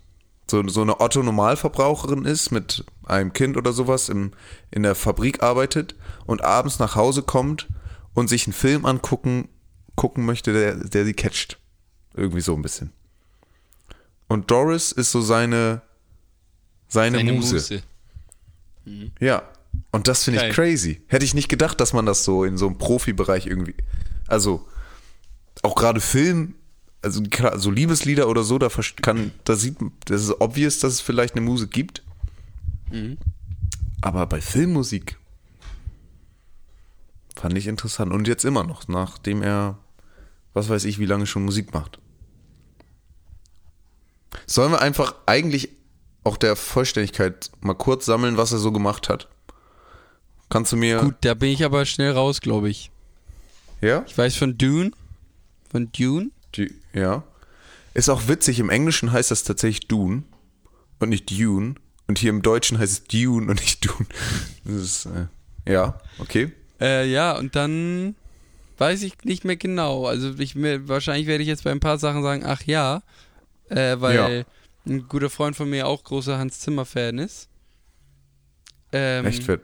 [0.50, 4.32] so, so eine Otto-Normalverbraucherin ist, mit einem Kind oder sowas im,
[4.70, 5.94] in der Fabrik arbeitet
[6.26, 7.68] und abends nach Hause kommt
[8.14, 9.48] und sich einen Film angucken
[9.94, 11.58] gucken möchte, der, der sie catcht.
[12.14, 12.92] Irgendwie so ein bisschen.
[14.28, 15.82] Und Doris ist so seine
[16.88, 17.82] seine, Seine Muse.
[18.84, 19.12] Muse.
[19.20, 19.42] Ja.
[19.90, 21.02] Und das finde ich crazy.
[21.06, 23.74] Hätte ich nicht gedacht, dass man das so in so einem Profibereich irgendwie.
[24.26, 24.66] Also,
[25.62, 26.54] auch gerade Film,
[27.02, 28.68] also klar, so Liebeslieder oder so, da
[29.02, 32.02] kann, da sieht man, das ist obvious, dass es vielleicht eine Muse gibt.
[34.00, 35.18] Aber bei Filmmusik
[37.36, 38.12] fand ich interessant.
[38.12, 39.78] Und jetzt immer noch, nachdem er,
[40.54, 41.98] was weiß ich, wie lange schon Musik macht.
[44.46, 45.70] Sollen wir einfach eigentlich
[46.24, 49.28] auch der Vollständigkeit mal kurz sammeln, was er so gemacht hat?
[50.48, 51.00] Kannst du mir.
[51.00, 52.90] Gut, da bin ich aber schnell raus, glaube ich.
[53.80, 54.04] Ja?
[54.06, 54.92] Ich weiß von Dune.
[55.70, 56.30] Von Dune?
[56.54, 57.22] Die, ja.
[57.94, 60.22] Ist auch witzig, im Englischen heißt das tatsächlich Dune
[60.98, 61.74] und nicht Dune.
[62.06, 64.06] Und hier im Deutschen heißt es Dune und nicht Dune.
[64.64, 65.26] Ist, äh,
[65.70, 66.52] ja, okay.
[66.80, 68.14] Äh, ja, und dann
[68.78, 70.06] weiß ich nicht mehr genau.
[70.06, 73.02] Also ich wahrscheinlich werde ich jetzt bei ein paar Sachen sagen, ach ja,
[73.68, 74.44] äh, weil Ja.
[74.86, 77.48] ein guter Freund von mir auch großer Hans Zimmer Fan ist.
[78.92, 79.60] Ähm, Echt fett.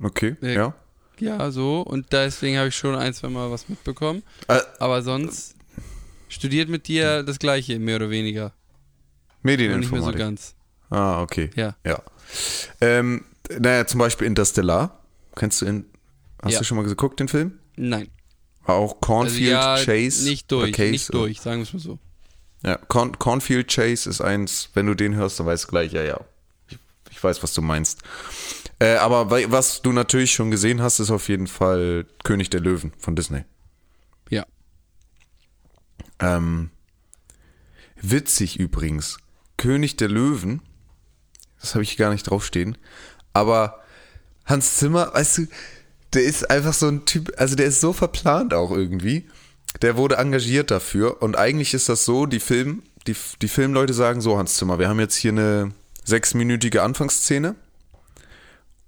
[0.00, 0.74] Okay, Ja.
[1.22, 1.50] Ja.
[1.50, 1.80] So.
[1.82, 4.22] Und deswegen habe ich schon ein, zwei Mal was mitbekommen.
[4.48, 5.54] Äh, Aber sonst
[6.28, 8.52] studiert mit dir das Gleiche, mehr oder weniger.
[9.42, 10.18] Nur nicht mehr so Medieninformatik.
[10.18, 10.54] ganz.
[10.90, 11.50] ah, okay.
[11.56, 11.74] Ja.
[11.84, 12.02] Ja.
[12.80, 13.24] Ähm,
[13.58, 14.98] naja, zum Beispiel Interstellar.
[15.34, 15.84] Kennst du in.
[16.42, 16.58] Hast Ja.
[16.60, 17.58] du schon mal geguckt, den Film?
[17.76, 18.08] Nein.
[18.64, 20.24] Auch Also Cornfield ja, Chase.
[20.28, 21.98] nicht durch, Case, nicht oder- durch, sagen wir es mal so.
[22.64, 26.02] Ja, Corn, Cornfield Chase ist eins, wenn du den hörst, dann weißt du gleich, ja,
[26.04, 26.20] ja.
[26.68, 26.78] Ich,
[27.10, 28.02] ich weiß, was du meinst.
[28.82, 32.92] Äh, aber was du natürlich schon gesehen hast, ist auf jeden Fall König der Löwen
[32.98, 33.44] von Disney.
[34.28, 34.44] Ja.
[36.18, 36.70] Ähm,
[38.00, 39.18] witzig übrigens.
[39.56, 40.62] König der Löwen,
[41.60, 42.76] das habe ich gar nicht draufstehen,
[43.32, 43.78] aber
[44.46, 45.46] Hans Zimmer, weißt du,
[46.14, 49.28] der ist einfach so ein Typ, also der ist so verplant auch irgendwie.
[49.80, 54.20] Der wurde engagiert dafür und eigentlich ist das so, die Film, die, die Filmleute sagen
[54.20, 55.70] so, Hans Zimmer, wir haben jetzt hier eine
[56.02, 57.54] sechsminütige Anfangsszene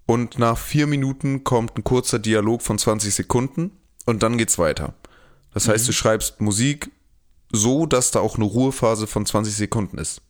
[0.06, 3.72] und nach vier Minuten kommt ein kurzer Dialog von 20 Sekunden
[4.04, 4.94] und dann geht's weiter.
[5.52, 6.90] Das heißt, du schreibst Musik
[7.52, 10.20] so, dass da auch eine Ruhephase von 20 Sekunden ist.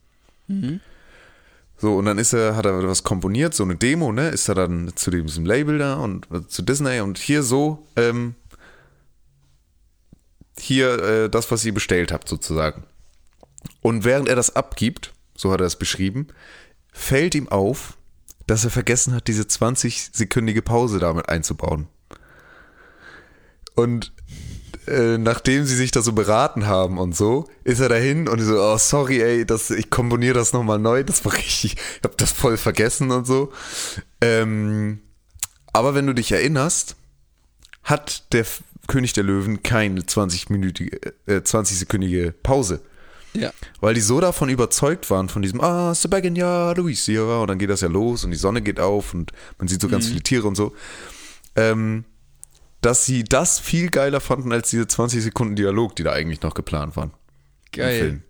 [1.78, 4.28] So, und dann ist er, hat er was komponiert, so eine Demo, ne?
[4.28, 8.34] Ist er dann zu diesem Label da und äh, zu Disney und hier so, ähm,
[10.58, 12.84] hier äh, das, was ihr bestellt habt, sozusagen.
[13.80, 16.28] Und während er das abgibt, so hat er es beschrieben,
[16.92, 17.96] fällt ihm auf,
[18.46, 21.88] dass er vergessen hat, diese 20-sekündige Pause damit einzubauen.
[23.74, 24.12] Und
[24.87, 28.61] äh, nachdem sie sich da so beraten haben und so, ist er dahin und so,
[28.61, 32.33] oh sorry, ey, das, ich komponiere das nochmal neu, das war richtig, ich hab das
[32.33, 33.52] voll vergessen und so.
[34.20, 35.00] Ähm,
[35.72, 36.96] aber wenn du dich erinnerst,
[37.83, 38.46] hat der
[38.87, 42.80] König der Löwen keine 20-minütige, äh, 20-sekündige Pause.
[43.37, 43.53] Ja.
[43.81, 47.70] Weil die so davon überzeugt waren, von diesem, ah, Sebastian, ja, Lucia, und dann geht
[47.70, 50.47] das ja los und die Sonne geht auf und man sieht so ganz viele Tiere
[50.47, 50.73] und so,
[51.57, 52.05] ähm,
[52.81, 56.55] dass sie das viel geiler fanden als diese 20 Sekunden Dialog, die da eigentlich noch
[56.55, 57.12] geplant waren.
[57.73, 58.23] Geil.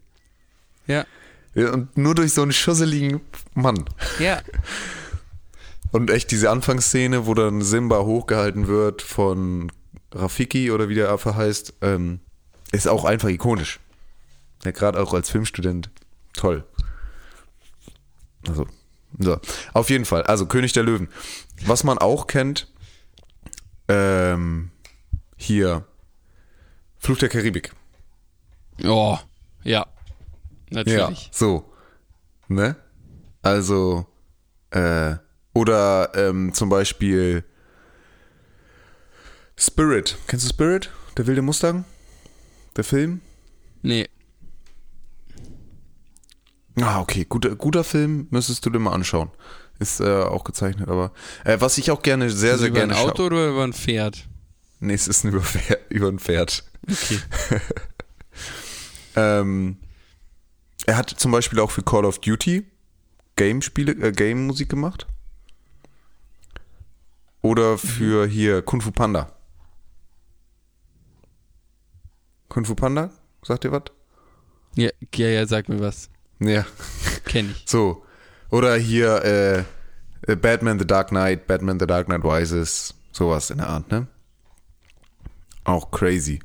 [0.86, 1.04] Ja,
[1.72, 3.20] und nur durch so einen schusseligen
[3.54, 3.84] Mann.
[4.18, 4.40] Ja.
[5.92, 9.70] Und echt diese Anfangsszene, wo dann Simba hochgehalten wird von
[10.10, 12.18] Rafiki oder wie der Affe heißt, ähm,
[12.72, 13.78] ist auch einfach ikonisch.
[14.64, 15.90] Ja, gerade auch als Filmstudent.
[16.32, 16.64] Toll.
[18.48, 18.66] Also,
[19.18, 19.40] so.
[19.72, 20.22] Auf jeden Fall.
[20.22, 21.08] Also, König der Löwen.
[21.66, 22.68] Was man auch kennt,
[23.88, 24.70] ähm,
[25.36, 25.86] hier,
[26.98, 27.72] Fluch der Karibik.
[28.82, 29.18] Oh.
[29.62, 29.86] Ja.
[30.70, 31.30] Ja, Natürlich.
[31.32, 31.70] so.
[32.48, 32.76] Ne?
[33.42, 34.06] Also,
[34.70, 35.16] äh,
[35.52, 37.44] oder ähm, zum Beispiel
[39.56, 40.16] Spirit.
[40.26, 40.90] Kennst du Spirit?
[41.16, 41.84] Der wilde Mustang?
[42.76, 43.20] Der Film?
[43.82, 44.08] Nee.
[46.80, 47.24] Ah, okay.
[47.28, 49.30] Guter, guter Film, müsstest du dir mal anschauen.
[49.78, 51.12] Ist äh, auch gezeichnet, aber
[51.44, 54.28] äh, was ich auch gerne, sehr, sehr über gerne ein Auto oder über ein Pferd?
[54.80, 56.64] Nee, es ist ein über, Pferd, über ein Pferd.
[56.90, 57.20] Okay.
[59.16, 59.76] Ähm,
[60.86, 62.66] er hat zum Beispiel auch für Call of Duty
[63.36, 65.06] Game-Spiele, äh, Game-Musik gemacht.
[67.42, 69.32] Oder für hier Kung Fu Panda.
[72.48, 73.10] Kung Fu Panda?
[73.42, 73.84] Sagt ihr was?
[74.76, 76.08] Ja, ja, ja, sag mir was.
[76.40, 76.66] Ja.
[77.24, 77.64] Kenn ich.
[77.66, 78.04] So.
[78.50, 79.64] Oder hier äh,
[80.30, 84.06] äh, Batman The Dark Knight, Batman The Dark Knight Rises, sowas in der Art, ne?
[85.64, 86.40] Auch crazy.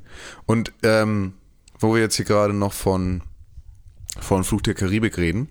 [0.46, 1.34] Und ähm,
[1.78, 3.22] wo wir jetzt hier gerade noch von,
[4.18, 5.48] von Fluch der Karibik reden.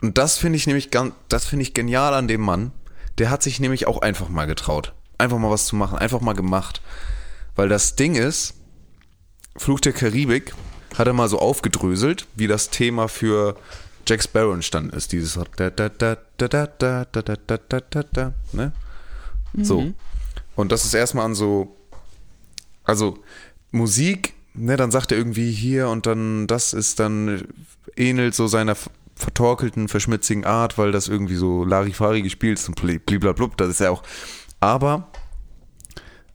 [0.00, 2.72] Und das finde ich nämlich ganz, das finde ich genial an dem Mann.
[3.18, 4.94] Der hat sich nämlich auch einfach mal getraut.
[5.18, 6.82] Einfach mal was zu machen, einfach mal gemacht.
[7.54, 8.54] Weil das Ding ist,
[9.56, 10.54] Fluch der Karibik
[10.98, 13.56] hat er mal so aufgedröselt, wie das Thema für
[14.06, 15.12] Jack Sparrow entstanden ist.
[15.12, 18.72] Dieses da, da, da, da, da, da, da, da, da, da, da, da, ne?
[19.60, 19.92] So.
[20.56, 21.76] Und das ist erstmal an so,
[22.84, 23.18] also
[23.70, 27.46] Musik, ne, dann sagt er irgendwie hier und dann, das ist dann,
[27.96, 28.76] ähnelt so seiner
[29.14, 33.90] vertorkelten, verschmitzigen Art, weil das irgendwie so Larifari gespielt ist und bliblablub, das ist ja
[33.90, 34.02] auch,
[34.60, 35.08] aber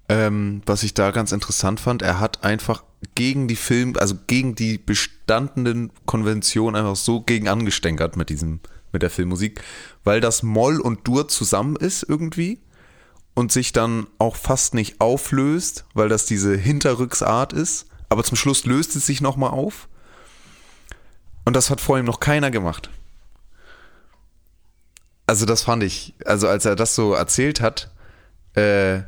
[0.10, 2.84] ähm, was ich da ganz interessant fand, er hat einfach
[3.16, 8.60] gegen die Film, also gegen die bestandenen Konventionen einfach so gegen angestänkert mit diesem,
[8.92, 9.62] mit der Filmmusik,
[10.04, 12.60] weil das Moll und Dur zusammen ist irgendwie
[13.34, 18.66] und sich dann auch fast nicht auflöst, weil das diese Hinterrücksart ist, aber zum Schluss
[18.66, 19.88] löst es sich nochmal auf.
[21.46, 22.90] Und das hat vor ihm noch keiner gemacht.
[25.28, 27.92] Also das fand ich, also als er das so erzählt hat,
[28.56, 29.02] äh,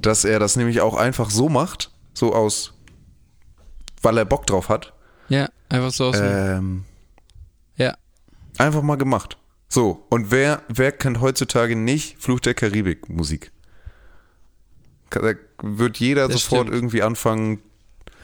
[0.00, 2.72] dass er das nämlich auch einfach so macht, so aus,
[4.02, 4.92] weil er Bock drauf hat,
[5.28, 6.84] Ja, einfach so aus ähm,
[7.76, 7.96] Ja.
[8.58, 9.36] einfach mal gemacht.
[9.68, 13.52] So, und wer, wer kennt heutzutage nicht Fluch der Karibik Musik?
[15.10, 16.74] Da wird jeder Das sofort stimmt.
[16.76, 17.60] irgendwie anfangen,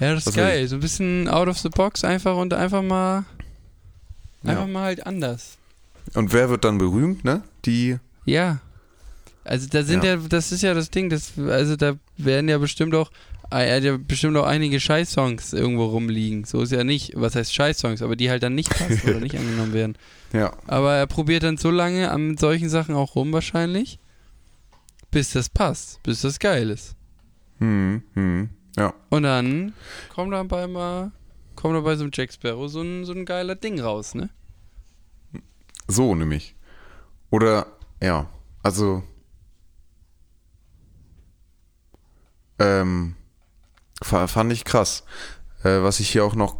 [0.00, 0.66] Ja, das ist geil.
[0.68, 3.24] So ein bisschen out of the box einfach und einfach mal.
[4.44, 4.72] Einfach Ja.
[4.72, 5.56] mal halt anders.
[6.14, 7.42] und wer wird dann berühmt, ne?
[7.64, 8.58] Die, Ja.
[9.44, 10.14] Also da sind ja.
[10.16, 10.20] Ja.
[10.28, 13.10] das ist ja das Ding, das, also da werden ja bestimmt auch,
[13.50, 16.44] er hat ja bestimmt auch einige Scheiß-Songs irgendwo rumliegen.
[16.44, 19.38] So ist ja nicht, was heißt Scheiß-Songs, aber die halt dann nicht passen oder nicht
[19.38, 19.96] angenommen werden.
[20.32, 23.98] ja, Aber er probiert dann so lange an solchen Sachen auch rum wahrscheinlich,
[25.10, 26.96] bis das passt, bis das geil ist.
[27.58, 28.92] hm, hm, ja.
[29.10, 29.72] Und dann
[30.14, 31.12] kommt dabei mal,
[31.54, 34.30] kommt dabei so ein Jack Sparrow so ein, so ein geiler Ding raus, ne?
[35.88, 36.54] So nämlich.
[37.30, 37.66] Oder,
[38.02, 38.28] ja,
[38.62, 39.02] also,
[42.58, 43.14] ähm,
[44.02, 45.04] fand ich krass.
[45.64, 46.56] Äh, was ich hier auch noch,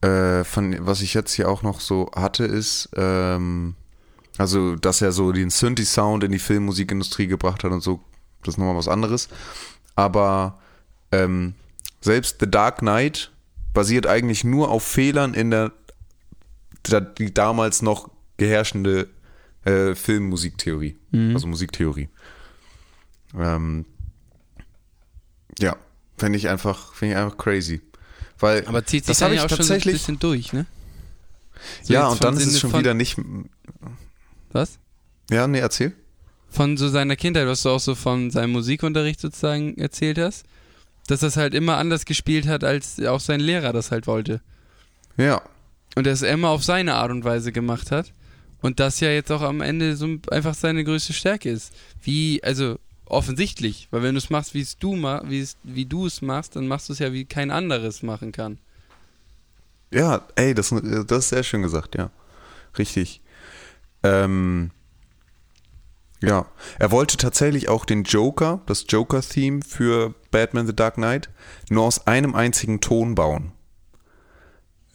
[0.00, 3.74] äh, fand, was ich jetzt hier auch noch so hatte, ist, ähm,
[4.38, 8.00] also, dass er so den Synthi-Sound in die Filmmusikindustrie gebracht hat und so,
[8.42, 9.28] das ist nochmal was anderes.
[9.96, 10.58] Aber,
[11.10, 11.54] ähm,
[12.00, 13.32] selbst The Dark Knight
[13.74, 15.72] basiert eigentlich nur auf Fehlern in der
[16.84, 19.08] da- die damals noch geherrschende
[19.64, 20.96] äh, Filmmusiktheorie,
[21.34, 22.08] also Musiktheorie.
[23.36, 23.84] Ähm,
[25.58, 25.76] ja,
[26.16, 27.80] finde ich einfach, finde ich einfach crazy,
[28.38, 30.66] weil Aber zieht sich das dann ja ich auch schon so ein bisschen durch, ne?
[31.82, 33.16] So ja, und dann ist es schon wieder nicht.
[34.52, 34.78] Was?
[35.30, 35.92] Ja, nee, erzähl.
[36.50, 40.46] Von so seiner Kindheit, was du auch so von seinem Musikunterricht sozusagen erzählt hast,
[41.08, 44.40] dass das halt immer anders gespielt hat, als auch sein Lehrer das halt wollte.
[45.16, 45.42] Ja,
[45.94, 48.12] Und er es immer auf seine Art und Weise gemacht hat.
[48.60, 51.72] Und das ja jetzt auch am Ende so einfach seine größte Stärke ist.
[52.02, 52.78] Wie, also
[53.10, 56.68] offensichtlich, weil wenn du es machst, wie es du ma wie du es machst, dann
[56.68, 58.58] machst du es ja wie kein anderes machen kann.
[59.90, 60.74] ja, ey, das,
[61.06, 62.10] das ist sehr schön gesagt, ja,
[62.76, 63.20] richtig.
[64.02, 64.70] Ähm,
[66.20, 66.46] ja,
[66.78, 71.30] er wollte tatsächlich auch den Joker, das Joker-Theme für Batman The Dark Knight,
[71.70, 73.52] nur aus einem einzigen Ton bauen.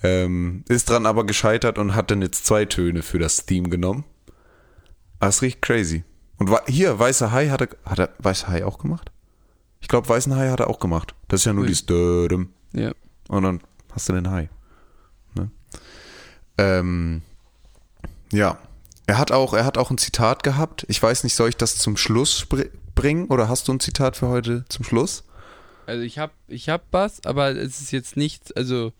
[0.03, 4.03] Ähm, ist dran aber gescheitert und hat dann jetzt zwei Töne für das Theme genommen.
[5.19, 6.03] Ah, ist richtig crazy.
[6.37, 9.11] Und hier, Weißer Hai hat er, hat er Weißer Hai auch gemacht?
[9.81, 11.13] Ich glaube, Weißen Hai hat er auch gemacht.
[11.27, 11.67] Das ist ja nur Ui.
[11.67, 12.49] dieses Dödem.
[12.73, 12.91] Ja.
[13.27, 14.49] Und dann hast du den Hai.
[15.35, 15.51] Ne?
[16.57, 17.21] Ähm,
[18.31, 18.57] ja.
[19.05, 20.85] Er hat auch, er hat auch ein Zitat gehabt.
[20.87, 22.47] Ich weiß nicht, soll ich das zum Schluss
[22.95, 25.25] bringen oder hast du ein Zitat für heute zum Schluss?
[25.85, 28.93] Also ich hab, ich hab was, aber es ist jetzt nichts, also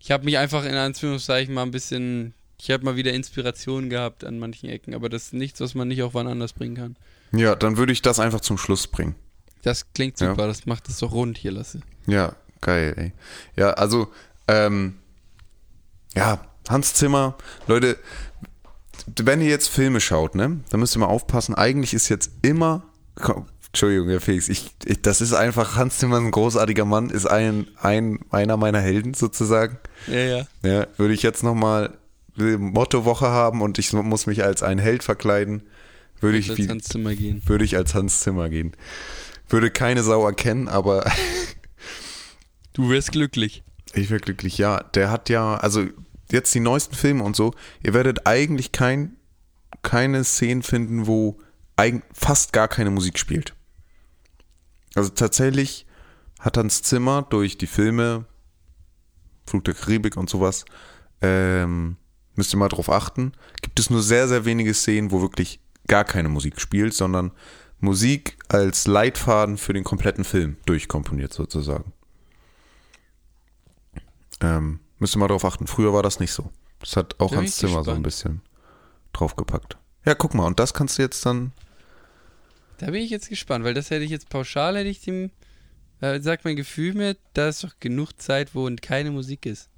[0.00, 4.24] ich habe mich einfach in Anführungszeichen mal ein bisschen, ich habe mal wieder Inspiration gehabt
[4.24, 6.96] an manchen Ecken, aber das ist nichts, was man nicht auch wann anders bringen kann.
[7.32, 9.14] Ja, dann würde ich das einfach zum Schluss bringen.
[9.62, 10.30] Das klingt Ja.
[10.30, 11.80] super, das macht es doch rund hier, Lasse.
[12.06, 13.12] Ja, geil, ey.
[13.56, 14.08] Ja, also,
[14.48, 14.98] ähm,
[16.14, 17.96] ja, Hans Zimmer, Leute,
[19.20, 22.82] wenn ihr jetzt Filme schaut, ne, dann müsst ihr mal aufpassen, eigentlich ist jetzt immer,
[23.14, 27.10] komm, Entschuldigung, Herr Felix, ich, ich, das ist einfach, Hans Zimmer ist ein großartiger Mann,
[27.10, 29.78] ist ein, ein, einer meiner Helden sozusagen.
[30.06, 30.46] Ja, ja.
[30.62, 31.96] Ja, würde ich jetzt nochmal
[32.38, 35.62] Mottowoche haben und ich muss mich als ein Held verkleiden,
[36.20, 37.42] würde ich, Jetzt wie, ans Zimmer gehen.
[37.46, 38.72] würde ich als Hans Zimmer gehen.
[39.48, 41.10] Würde keine Sau erkennen, aber
[42.72, 43.64] Du wirst glücklich.
[43.92, 44.80] Ich wäre glücklich, ja.
[44.94, 45.86] Der hat ja, also
[46.30, 49.16] jetzt die neuesten Filme und so, ihr werdet eigentlich kein,
[49.82, 51.40] keine Szenen finden, wo
[51.76, 53.54] eigen, fast gar keine Musik spielt.
[54.94, 55.86] Also tatsächlich
[56.38, 58.26] hat Hans Zimmer durch die Filme,
[59.46, 60.64] Flug der Karibik und sowas,
[61.20, 61.96] ähm,
[62.38, 66.04] müsst ihr mal drauf achten, gibt es nur sehr, sehr wenige Szenen, wo wirklich gar
[66.04, 67.32] keine Musik spielt, sondern
[67.80, 71.92] Musik als Leitfaden für den kompletten Film durchkomponiert sozusagen.
[74.40, 75.66] Ähm, Müsste mal darauf achten.
[75.66, 76.50] Früher war das nicht so.
[76.80, 78.02] Das hat auch Da Hans Zimmer so ein gespannt.
[78.02, 78.42] bisschen
[79.12, 79.76] draufgepackt.
[80.04, 81.52] Ja, guck mal, und das kannst du jetzt dann.
[82.78, 85.30] Da bin ich jetzt gespannt, weil das hätte ich jetzt pauschal, hätte ich dem,
[86.00, 89.70] äh, sagt mein Gefühl mir, da ist doch genug Zeit, wo keine Musik ist.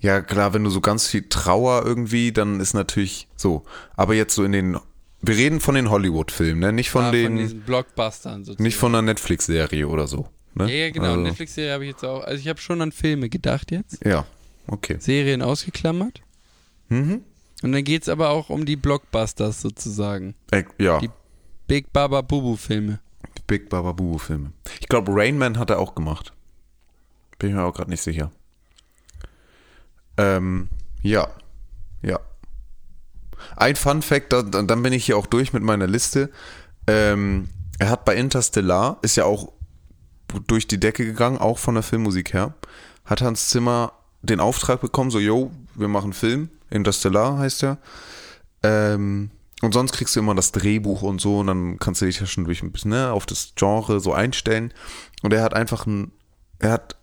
[0.00, 3.64] Ja, klar, wenn du so ganz viel Trauer irgendwie, dann ist natürlich so.
[3.96, 4.78] Aber jetzt so in den.
[5.22, 6.72] Wir reden von den Hollywood-Filmen, ne?
[6.72, 7.26] Nicht von Ah, den.
[7.32, 8.62] von diesen Blockbustern sozusagen.
[8.62, 10.28] nicht von einer Netflix-Serie oder so.
[10.54, 10.64] Ne?
[10.70, 11.06] Ja, ja, genau.
[11.08, 12.22] Also, Netflix-Serie habe ich jetzt auch.
[12.22, 14.04] Also ich habe schon an Filme gedacht jetzt.
[14.04, 14.24] ja,
[14.68, 14.96] okay.
[15.00, 16.20] Serien ausgeklammert.
[16.88, 17.22] Mhm.
[17.62, 20.34] Und dann geht es aber auch um die Blockbusters sozusagen.
[20.50, 21.10] Äh, ja, Die-
[21.66, 23.00] Big Baba Bubu Filme.
[23.48, 24.52] Big Baba Boo Filme.
[24.80, 26.32] Ich glaube, Rain Man hat er auch gemacht.
[27.38, 28.30] Bin ich mir auch gerade nicht sicher.
[30.18, 30.68] Ähm,
[31.02, 31.28] ja.
[32.02, 32.20] Ja.
[33.56, 36.30] Ein Fun Fact, da, da- dann bin ich hier auch durch mit meiner Liste.
[36.86, 37.48] Ähm,
[37.78, 39.52] er hat bei Interstellar, ist ja auch
[40.46, 42.54] durch die Decke gegangen, auch von der Filmmusik her,
[43.04, 47.78] hat Hans Zimmer den Auftrag bekommen, so, yo, wir machen Film, Interstellar heißt er.
[48.62, 49.30] Ähm,
[49.62, 52.26] und sonst kriegst du immer das Drehbuch und so und dann kannst du dich ja
[52.26, 54.72] schon durch ein bisschen ne, auf das Genre so einstellen.
[55.22, 56.10] Und er hat einfach ein,
[56.58, 56.96] er hat,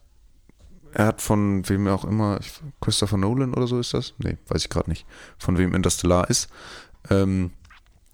[0.93, 2.39] er hat von wem auch immer,
[2.81, 4.13] Christopher Nolan oder so ist das?
[4.19, 5.05] Nee, weiß ich gerade nicht,
[5.37, 6.49] von wem Interstellar ist.
[7.09, 7.51] Ähm,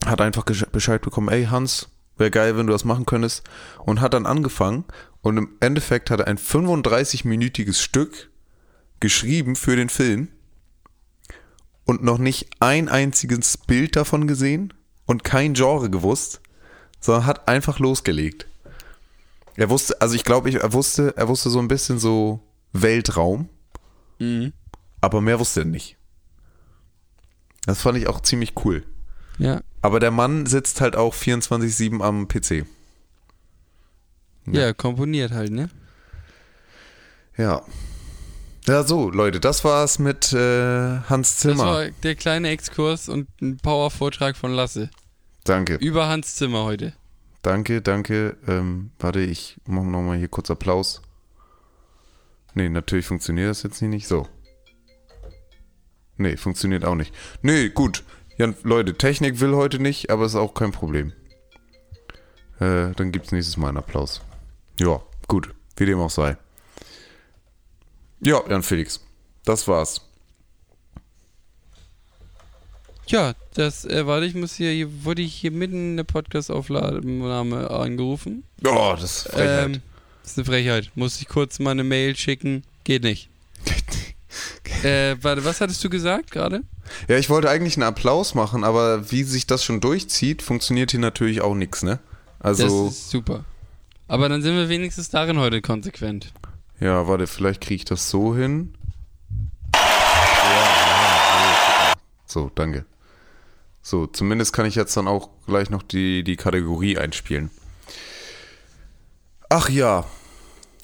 [0.06, 3.44] hat einfach Bescheid bekommen, ey Hans, wäre geil, wenn du das machen könntest.
[3.80, 4.86] Und hat dann angefangen
[5.22, 8.30] und im Endeffekt hat er ein 35-minütiges Stück
[9.00, 10.30] geschrieben für den Film
[11.86, 14.74] und noch nicht ein einziges Bild davon gesehen
[15.06, 16.42] und kein Genre gewusst,
[17.00, 18.48] sondern hat einfach losgelegt.
[19.56, 22.42] Er wusste, also ich glaube, er wusste, er wusste so ein bisschen so
[22.74, 23.50] Weltraum,
[24.20, 24.54] Mhm.
[25.02, 25.98] aber mehr wusste er nicht.
[27.66, 28.84] Das fand ich auch ziemlich cool.
[29.38, 29.62] Ja.
[29.82, 32.66] Aber der Mann sitzt halt auch 24-7 am PC.
[34.52, 34.74] ja.
[34.74, 35.70] komponiert halt, ne?
[37.38, 37.62] Ja.
[38.68, 41.66] Ja, so, Leute, das war's mit äh, Hans Das Zimmer.
[41.66, 44.90] war der kleine Exkurs und ein Power-Vortrag von Lasse.
[45.44, 45.76] Danke.
[45.76, 46.94] Über Hans Zimmer heute.
[47.42, 48.36] Danke, danke.
[48.48, 51.02] Ähm, warte, ich mache nochmal hier kurz Applaus.
[52.54, 54.08] Nee, natürlich funktioniert das jetzt hier nicht.
[54.08, 54.28] So.
[56.18, 57.14] Nee, funktioniert auch nicht.
[57.42, 58.04] Nee, gut.
[58.38, 61.14] Ja, Leute, Technik will heute nicht, aber ist auch kein Problem.
[62.60, 64.22] Äh, dann gibt's nächstes Mal einen Applaus.
[64.80, 65.54] Ja, gut.
[65.78, 66.38] Wie dem auch sei.
[68.22, 69.00] Ja, Jan Felix.
[69.46, 70.02] Das war's.
[73.08, 77.70] Ja, das, äh, warte, ich muss hier, hier wurde ich hier mitten in der Podcast-Aufnahme
[77.72, 78.44] angerufen.
[78.64, 79.66] Oh, das ist Frechheit.
[79.66, 79.82] Ähm,
[80.30, 80.92] das ist eine Frechheit.
[80.94, 82.64] Muss ich kurz mal eine Mail schicken?
[82.84, 83.30] Geht nicht.
[84.84, 86.62] äh, warte, was hattest du gesagt gerade?
[87.08, 91.00] Ja, ich wollte eigentlich einen Applaus machen, aber wie sich das schon durchzieht, funktioniert hier
[91.00, 91.98] natürlich auch nichts, ne?
[92.40, 93.44] Also, das ist super.
[94.08, 96.32] Aber dann sind wir wenigstens darin heute konsequent.
[96.80, 98.76] ja, warte, vielleicht kriege ich das so hin.
[102.28, 102.86] So, danke.
[103.82, 107.50] So, zumindest kann ich jetzt dann auch gleich noch die, die Kategorie einspielen.
[109.50, 110.06] Ach ja.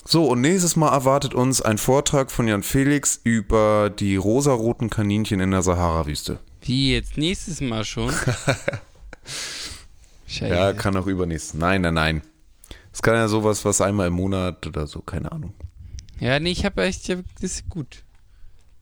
[0.08, 5.40] So, und nächstes Mal erwartet uns ein Vortrag von Jan Felix über die rosaroten Kaninchen
[5.40, 6.38] in der Sahara-Wüste.
[6.62, 8.14] Wie jetzt nächstes Mal schon?
[10.28, 10.54] Scheiße.
[10.54, 11.56] Ja, kann auch übernächst.
[11.56, 12.22] Nein, nein, nein.
[12.94, 15.54] Es kann ja sowas, was einmal im Monat oder so, keine Ahnung.
[16.20, 18.04] Ja, nee, ich habe echt, ja, das ist gut.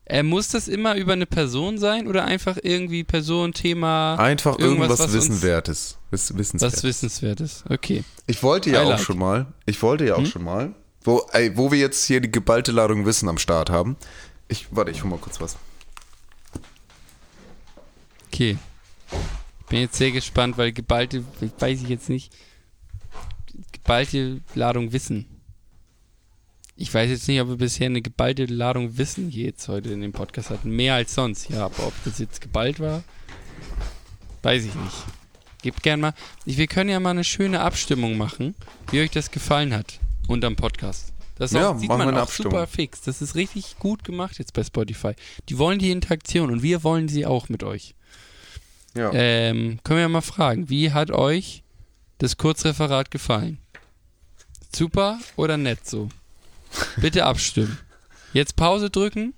[0.05, 4.89] Äh, muss das immer über eine Person sein oder einfach irgendwie Person, Thema, Einfach irgendwas,
[4.99, 5.97] irgendwas Wissenswertes.
[6.11, 6.73] Wiss, wissenswert.
[6.73, 7.63] was Wissenswertes?
[7.69, 8.03] Okay.
[8.27, 8.99] ich wollte ja I auch like.
[8.99, 10.25] schon mal, ich wollte ja auch Hm?
[10.25, 13.97] schon mal, wo, ey, wo wir jetzt hier die geballte Ladung Wissen am Start haben.
[14.47, 15.57] Ich, warte, ich hol mal kurz was.
[18.27, 18.57] Okay.
[19.69, 21.23] Bin jetzt sehr gespannt, weil geballte,
[21.59, 22.33] weiß ich jetzt nicht,
[23.71, 25.25] geballte Ladung Wissen.
[26.75, 30.11] Ich weiß jetzt nicht, ob wir bisher eine geballte Ladung Wissen jetzt heute in dem
[30.11, 30.71] Podcast hatten.
[30.71, 31.49] Mehr als sonst.
[31.49, 33.03] Ja, aber ob das jetzt geballt war,
[34.41, 35.03] weiß ich nicht.
[35.61, 36.13] Gebt gern mal.
[36.45, 38.55] Wir können ja mal eine schöne Abstimmung machen,
[38.91, 41.13] wie euch das gefallen hat unterm Podcast.
[41.35, 43.01] Das ist Ja, auch, sieht man auch super fix.
[43.01, 45.13] Das ist richtig gut gemacht jetzt bei Spotify.
[45.49, 47.95] Die wollen die Interaktion und wir wollen sie auch mit euch.
[48.95, 49.11] Ja.
[49.13, 51.63] Ähm, können wir ja mal fragen, wie hat euch
[52.19, 53.57] das Kurzreferat gefallen?
[54.75, 56.09] Super oder nett so?
[56.97, 57.77] Bitte abstimmen.
[58.33, 59.33] Jetzt Pause drücken,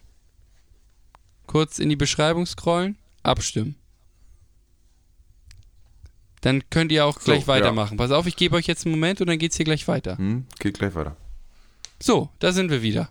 [1.48, 3.76] kurz in die Beschreibung scrollen, abstimmen.
[6.46, 7.48] Dann könnt ihr auch So, gleich ja.
[7.48, 7.98] weitermachen.
[7.98, 10.20] Pass auf, ich gebe euch jetzt einen Moment und dann geht's hier gleich weiter.
[10.20, 11.18] Hm, geht gleich weiter.
[12.00, 13.10] So, da sind wir wieder.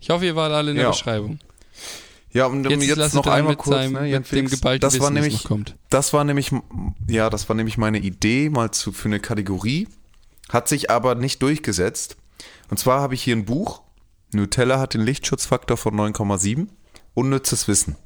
[0.00, 0.90] Ich hoffe, ihr wart alle in der Ja.
[0.90, 1.38] Beschreibung.
[2.34, 5.06] Ja, und um Jetzt, jetzt, noch einmal kurz, seinem, ne, Jan Felix, geballten das war
[5.06, 5.76] Wissen, das nämlich, noch kommt.
[5.88, 6.50] das war nämlich,
[7.08, 9.88] ja, das war nämlich meine Idee mal zu, für eine Kategorie,
[10.50, 12.18] hat sich aber nicht durchgesetzt.
[12.68, 13.80] Und zwar habe ich hier ein Buch,
[14.34, 16.66] Nutella hat den Lichtschutzfaktor von 9,7.
[17.14, 17.96] Unnützes Wissen.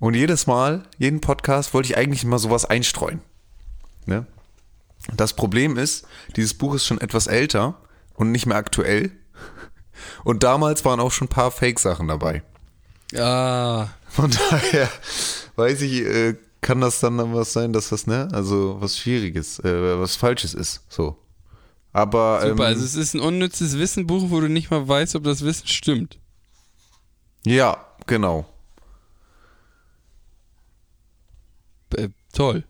[0.00, 3.20] Und jedes Mal, jeden Podcast wollte ich eigentlich mal sowas einstreuen.
[4.06, 4.26] Ne?
[5.16, 7.76] Das Problem ist, dieses Buch ist schon etwas älter
[8.14, 9.12] und nicht mehr aktuell.
[10.24, 12.42] Und damals waren auch schon ein paar Fake-Sachen dabei.
[13.14, 14.88] Ah, Von daher
[15.56, 19.58] weiß ich, äh, kann das dann dann was sein, dass das, ne, also was Schwieriges,
[19.60, 20.82] äh, was Falsches ist.
[20.88, 21.16] So.
[21.92, 22.52] Aber super.
[22.52, 25.66] ähm, also es ist ein unnützes Wissenbuch, wo du nicht mal weißt, ob das Wissen
[25.66, 26.18] stimmt.
[27.44, 28.46] ja, genau.
[31.96, 32.64] Äh, toll.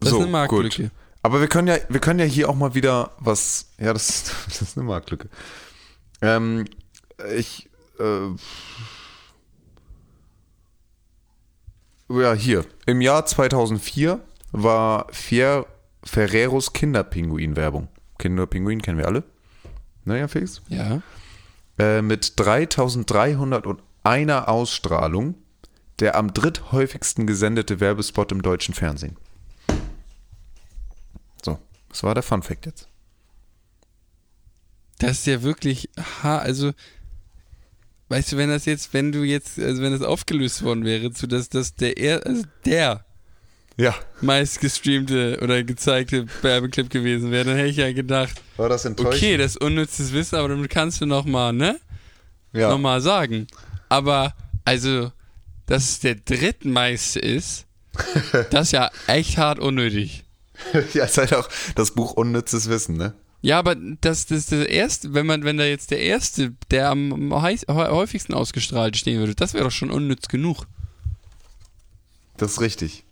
[0.00, 0.84] Das so, ist eine Marktlücke.
[0.84, 0.92] Gut.
[1.22, 3.72] Aber wir können ja, wir können ja hier auch mal wieder was.
[3.78, 5.28] Ja, das, das ist eine Marktlücke.
[6.20, 6.64] Ähm,
[7.36, 7.68] ich.
[7.98, 8.34] Äh,
[12.08, 12.66] ja, hier.
[12.86, 15.66] Im Jahr 2004 war Fier
[16.04, 17.88] Ferreros Kinderpinguin-Werbung.
[18.18, 19.22] Kinderpinguin kennen wir alle.
[20.04, 20.60] Naja, Felix?
[20.68, 21.00] Ja.
[21.78, 25.36] Äh, mit 3301 Ausstrahlung
[26.02, 29.16] der am dritthäufigsten gesendete Werbespot im deutschen Fernsehen.
[31.44, 32.88] So, das war der Fun Fact jetzt.
[34.98, 35.88] Das ist ja wirklich,
[36.24, 36.72] ha, also,
[38.08, 41.28] weißt du, wenn das jetzt, wenn du jetzt, also wenn das aufgelöst worden wäre, zu
[41.28, 43.04] dass das der, er, also der
[43.76, 48.84] Ja, meist gestreamte oder gezeigte Werbeclip gewesen wäre, dann hätte ich ja gedacht, war das
[48.84, 49.14] enttäuschend?
[49.22, 51.78] okay, das ist unnützes Wissen, aber damit kannst du nochmal, ne?
[52.52, 52.70] ja.
[52.70, 53.46] Nochmal sagen.
[53.88, 54.34] Aber,
[54.64, 55.12] also,
[55.72, 57.64] dass es der drittmeiste ist,
[58.50, 60.24] das ist ja echt hart unnötig.
[60.92, 63.14] ja, ist halt auch das Buch Unnützes Wissen, ne?
[63.40, 66.90] Ja, aber das, das ist der erste, wenn man, wenn da jetzt der erste, der
[66.90, 70.66] am heiß- hä- häufigsten ausgestrahlt stehen würde, das wäre doch schon unnütz genug.
[72.36, 73.04] Das ist richtig.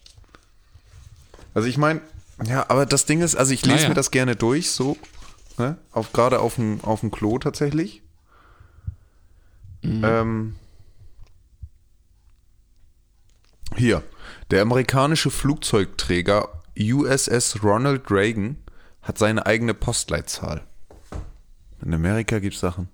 [1.54, 2.00] Also ich meine,
[2.44, 3.88] ja, aber das Ding ist, also ich lese Naja.
[3.88, 4.96] mir das gerne durch, so,
[5.58, 5.78] ne?
[5.92, 8.02] Auf, gerade auf dem, auf dem Klo tatsächlich.
[9.82, 10.54] Ähm,
[13.76, 14.02] hier,
[14.50, 18.56] der amerikanische Flugzeugträger USS Ronald Reagan
[19.02, 20.62] hat seine eigene Postleitzahl.
[21.82, 22.88] In Amerika gibt es Sachen.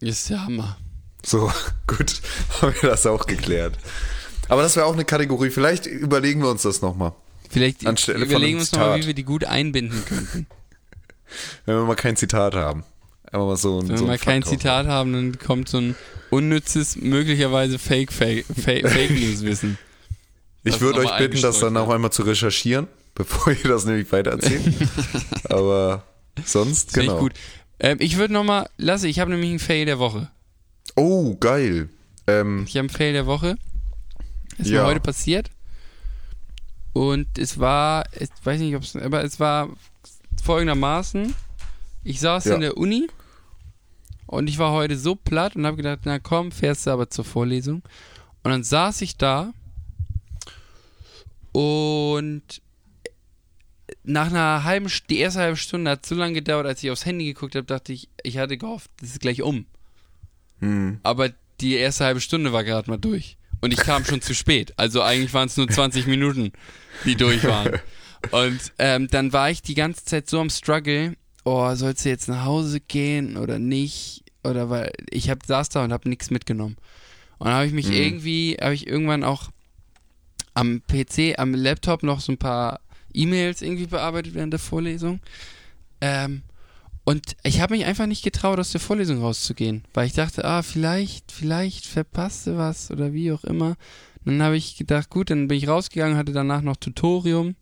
[0.00, 0.76] Ist der Hammer.
[1.24, 1.50] So,
[1.86, 2.20] gut,
[2.60, 3.78] haben wir das auch geklärt.
[4.48, 5.50] Aber das wäre auch eine Kategorie.
[5.50, 7.12] Vielleicht überlegen wir uns das nochmal.
[7.50, 10.46] Vielleicht Anstelle überlegen wir uns nochmal, wie wir die gut einbinden könnten.
[11.64, 12.84] Wenn wir mal kein Zitat haben.
[13.36, 14.42] Aber mal so ein, Wenn so wir mal kein.
[14.42, 15.94] Zitat haben, dann kommt so ein
[16.30, 19.76] unnützes, möglicherweise Fake, Fake, Fake, Fake News Wissen.
[20.64, 24.62] Ich würde euch bitten, das dann auch einmal zu recherchieren, bevor ihr das nämlich weitererzählt.
[25.50, 26.02] Aber
[26.46, 27.12] sonst, genau.
[27.14, 27.32] ich gut.
[27.78, 30.30] Ähm, ich würde nochmal, Lasse, ich habe nämlich einen Fail der Woche.
[30.94, 31.90] Oh, geil.
[32.26, 33.56] Ähm, Ich habe einen Fail der Woche.
[34.56, 34.80] Ist Ja.
[34.82, 35.50] mir heute passiert.
[36.94, 39.68] Und es war, ich weiß nicht, ob es, aber es war
[40.42, 41.34] folgendermaßen.
[42.02, 42.54] Ich saß Ja.
[42.54, 43.08] in der Uni
[44.26, 47.24] und ich war heute so platt und habe gedacht, na komm, fährst du aber zur
[47.24, 47.82] Vorlesung.
[48.42, 49.52] Und dann saß ich da
[51.52, 52.42] und
[54.04, 57.24] nach einer halben, die erste halbe Stunde hat so lange gedauert, als ich aufs Handy
[57.24, 59.66] geguckt habe, dachte ich, ich hatte gehofft, das ist gleich um.
[60.60, 63.36] hm, Aber die erste halbe Stunde war gerade mal durch.
[63.60, 64.74] Und ich kam schon zu spät.
[64.76, 66.52] Also eigentlich waren es nur 20 Minuten,
[67.04, 67.80] die durch waren.
[68.30, 71.16] Und ähm, dann war ich die ganze Zeit so am Struggle,
[71.46, 74.24] oh, sollst du jetzt nach Hause gehen oder nicht?
[74.42, 76.76] Oder weil ich hab, saß da und habe nichts mitgenommen.
[77.38, 79.50] Und dann habe ich mich irgendwie, habe ich irgendwann auch
[80.54, 82.80] am PC, am Laptop noch so ein paar
[83.14, 85.20] E-Mails irgendwie bearbeitet während der Vorlesung.
[86.00, 86.42] Ähm,
[87.04, 90.62] und ich habe mich einfach nicht getraut, aus der Vorlesung rauszugehen, weil ich dachte, ah,
[90.62, 93.76] vielleicht, vielleicht verpasst du was oder wie auch immer.
[94.24, 97.54] Dann habe ich gedacht, gut, dann bin ich rausgegangen, hatte danach noch Tutorium.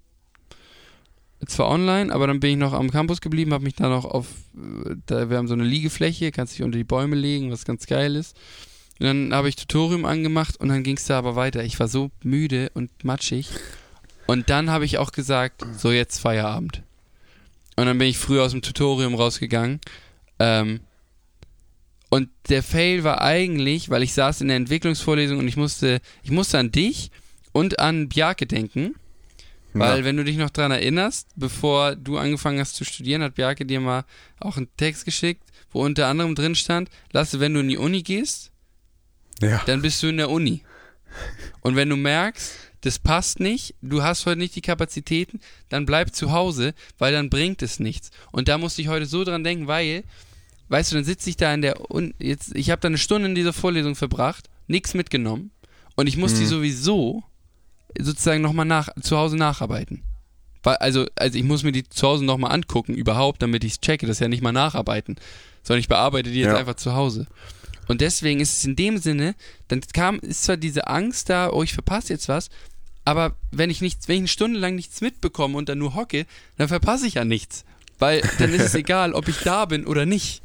[1.47, 4.27] Zwar online, aber dann bin ich noch am Campus geblieben, habe mich da noch auf,
[4.55, 7.87] äh, da, wir haben so eine Liegefläche, kannst dich unter die Bäume legen, was ganz
[7.87, 8.37] geil ist.
[9.01, 11.65] Und dann habe ich Tutorium angemacht und dann ging es da aber weiter.
[11.65, 13.49] Ich war so müde und matschig.
[14.27, 16.83] Und dann habe ich auch gesagt, so jetzt Feierabend.
[17.77, 19.81] Und dann bin ich früh aus dem Tutorium rausgegangen.
[20.39, 20.81] Ähm,
[22.09, 26.31] und der Fail war eigentlich, weil ich saß in der Entwicklungsvorlesung und ich musste, ich
[26.31, 27.11] musste an dich
[27.53, 28.95] und an Bjarke denken.
[29.75, 30.05] Weil, Ja.
[30.05, 33.81] wenn du dich noch dran erinnerst, bevor du angefangen hast zu studieren, hat Bjarke dir
[33.81, 34.05] mal
[34.41, 38.03] auch einen Text geschickt, wo unter anderem drin stand, Lasse, wenn du in die Uni
[38.03, 38.53] gehst,
[39.43, 39.61] ja.
[39.67, 40.63] dann bist du in der Uni.
[41.61, 46.15] Und wenn du merkst, das passt nicht, du hast heute nicht die Kapazitäten, dann bleib
[46.15, 48.11] zu Hause, weil dann bringt es nichts.
[48.31, 50.05] Und da musste ich heute so dran denken, weil,
[50.69, 53.29] weißt du, dann sitze ich da in der Uni, jetzt, ich habe da eine Stunde
[53.29, 55.51] in dieser Vorlesung verbracht, nichts mitgenommen
[55.97, 57.25] und ich muss die sowieso
[58.01, 60.03] sozusagen nochmal nach, zu Hause nacharbeiten.
[60.63, 63.81] Weil, also, also ich muss mir die zu Hause nochmal angucken, überhaupt, damit ich es
[63.81, 64.07] checke.
[64.07, 65.17] Das ist ja nicht mal nacharbeiten,
[65.63, 66.57] sondern ich bearbeite die jetzt Ja.
[66.57, 67.27] einfach zu Hause.
[67.87, 69.35] Und deswegen ist es in dem Sinne,
[69.69, 72.49] dann kam, ist zwar diese Angst da, oh, ich verpasse jetzt was,
[73.05, 76.25] aber wenn ich nichts, wenn ich eine Stunde lang nichts mitbekomme und dann nur hocke,
[76.57, 77.67] dann verpasse ich ja nichts.
[77.99, 80.43] Weil dann ist es egal, ob ich da bin oder nicht.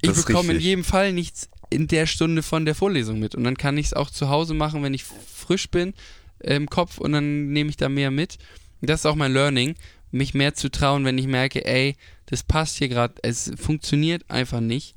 [0.00, 3.34] Ich bekomme in jedem Fall nichts in der Stunde von der Vorlesung mit.
[3.34, 5.92] Und dann kann ich es auch zu Hause machen, wenn ich frisch bin
[6.40, 8.38] im Kopf und dann nehme ich da mehr mit.
[8.80, 9.74] Und das ist auch mein Learning,
[10.10, 14.60] mich mehr zu trauen, wenn ich merke, ey, das passt hier gerade, es funktioniert einfach
[14.60, 14.94] nicht,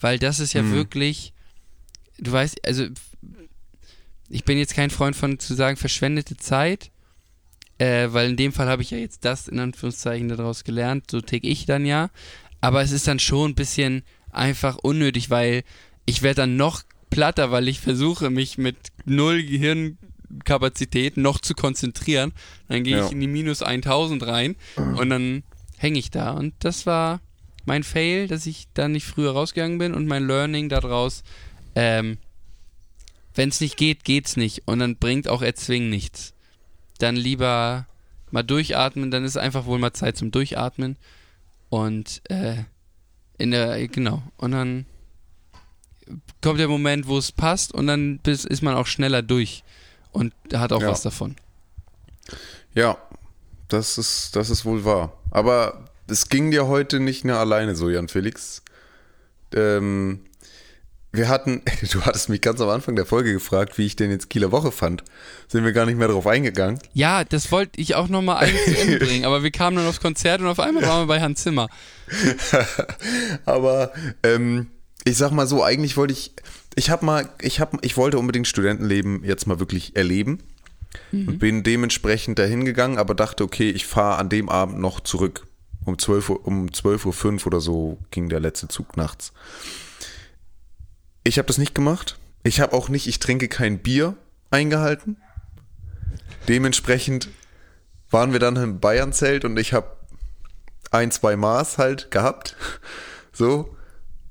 [0.00, 0.72] weil das ist ja Mhm.
[0.72, 1.32] wirklich,
[2.18, 2.86] du weißt, also
[4.28, 6.90] ich bin jetzt kein Freund von zu sagen verschwendete Zeit,
[7.78, 11.20] äh, weil in dem Fall habe ich ja jetzt das in Anführungszeichen daraus gelernt, so
[11.20, 12.10] tick ich dann ja,
[12.60, 15.62] aber es ist dann schon ein bisschen einfach unnötig, weil
[16.04, 19.42] ich werde dann noch platter, weil ich versuche mich mit null
[20.28, 22.32] Gehirnkapazität noch zu konzentrieren,
[22.68, 23.06] dann gehe Ja.
[23.06, 25.42] ich in die minus 1000 rein und dann
[25.76, 27.20] hänge ich da und das war
[27.64, 31.22] mein Fail, dass ich da nicht früher rausgegangen bin und mein Learning daraus,
[31.74, 32.18] ähm,
[33.34, 36.34] wenn es nicht geht, geht's nicht und dann bringt auch Erzwingen nichts.
[36.98, 37.86] Dann lieber
[38.30, 40.96] mal durchatmen, dann ist einfach wohl mal Zeit zum Durchatmen
[41.68, 42.56] und äh,
[43.38, 44.86] in der genau und dann
[46.40, 49.62] kommt der Moment, wo es passt und dann ist man auch schneller durch
[50.12, 50.90] und hat auch Ja.
[50.90, 51.36] was davon.
[52.74, 52.98] Ja,
[53.68, 55.12] das ist, das ist wohl wahr.
[55.30, 58.62] Aber es ging dir heute nicht nur alleine so, Jan Felix.
[59.54, 60.20] Ähm,
[61.10, 64.28] wir hatten, du hattest mich ganz am Anfang der Folge gefragt, wie ich denn jetzt
[64.30, 65.04] Kieler Woche fand.
[65.48, 66.78] Sind wir gar nicht mehr drauf eingegangen.
[66.92, 70.00] Ja, das wollte ich auch nochmal eigentlich zu Ende bringen, aber wir kamen dann aufs
[70.00, 71.68] Konzert und auf einmal waren wir bei Hans Zimmer.
[73.44, 73.92] Aber
[74.22, 74.68] ähm,
[75.04, 76.32] ich sag mal so, eigentlich wollte ich,
[76.78, 80.38] ich habe mal, ich habe, ich wollte unbedingt Studentenleben jetzt mal wirklich erleben
[81.12, 85.46] und bin dementsprechend dahin gegangen, aber dachte, okay, ich fahre an dem Abend noch zurück.
[85.84, 89.32] Um 12 Uhr, um 12 Uhr fünf oder so ging der letzte Zug nachts.
[91.24, 92.16] Ich habe das nicht gemacht.
[92.44, 94.16] Ich habe auch nicht, ich trinke kein Bier
[94.50, 95.16] eingehalten.
[96.46, 97.28] Dementsprechend
[98.10, 99.96] waren wir dann im Bayernzelt und ich habe
[100.92, 102.56] ein, zwei Maß halt gehabt.
[103.30, 103.76] So.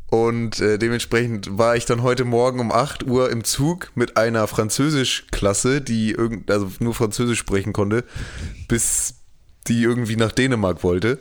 [0.09, 4.47] Und äh, dementsprechend war ich dann heute Morgen um 8 Uhr im Zug mit einer
[4.47, 8.05] Französischklasse, die irgend, also nur Französisch sprechen konnte,
[8.69, 9.15] bis
[9.67, 11.19] die irgendwie nach Dänemark wollte.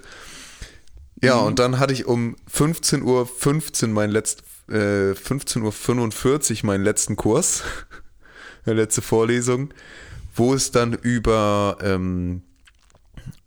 [1.20, 6.84] Ja, und dann hatte ich um 15.15 Uhr 15 mein letzt, äh, 15.45 Uhr meinen
[6.84, 7.64] letzten Kurs,
[8.66, 9.74] eine letzte Vorlesung,
[10.34, 12.42] wo es dann über ähm,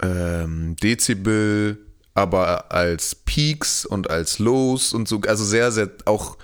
[0.02, 1.78] ähm, Dezibel,
[2.20, 6.38] aber als Peaks und als Lows und so, also sehr, sehr auch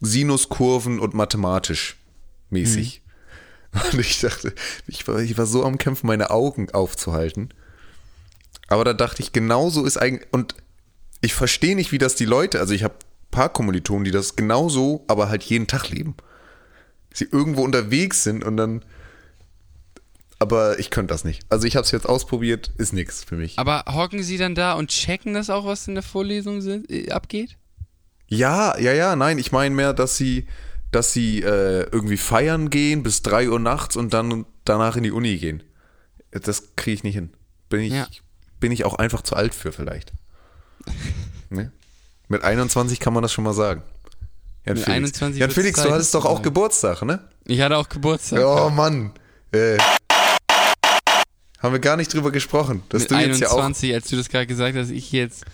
[0.00, 1.96] Sinuskurven und mathematisch
[2.50, 3.02] mäßig.
[3.92, 4.54] Und ich dachte,
[4.86, 7.50] ich war, ich war so am Kämpfen, meine Augen aufzuhalten.
[8.68, 10.54] Aber da dachte ich, genauso ist eigentlich, und
[11.20, 14.36] ich verstehe nicht, wie das die Leute, also ich habe ein paar Kommilitonen, die das
[14.36, 16.16] genauso, aber halt jeden Tag leben.
[17.12, 18.84] Sie irgendwo unterwegs sind und dann,
[20.38, 21.42] aber ich könnte das nicht.
[21.48, 23.58] Also ich habe es jetzt ausprobiert, ist nix für mich.
[23.58, 27.10] Aber hocken Sie dann da und checken das auch, was in der Vorlesung sind, äh,
[27.10, 27.56] abgeht?
[28.28, 30.46] Ja, ja, ja, nein, ich meine mehr, dass sie,
[30.90, 35.12] dass sie äh, irgendwie feiern gehen bis 3 Uhr nachts und dann danach in die
[35.12, 35.62] Uni gehen.
[36.32, 37.30] Das kriege ich nicht hin.
[37.68, 38.06] Bin ich, Ja.
[38.60, 40.12] bin ich auch einfach zu alt für vielleicht.
[41.50, 41.72] ne?
[42.28, 43.82] Mit 21 kann man das schon mal sagen.
[44.66, 46.42] Jan Mit Felix, 21 Jan Felix du hattest doch auch.
[46.42, 47.20] Geburtstag, ne?
[47.44, 48.40] Ich hatte auch Geburtstag.
[48.44, 49.12] Oh Mann.
[49.52, 49.78] Äh,
[51.66, 54.16] haben wir gar nicht drüber gesprochen, dass Mit du jetzt ja auch 21, als du
[54.16, 55.44] das gerade gesagt hast, ich jetzt,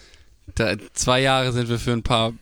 [0.54, 2.32] da, zwei Jahre sind wir für ein paar,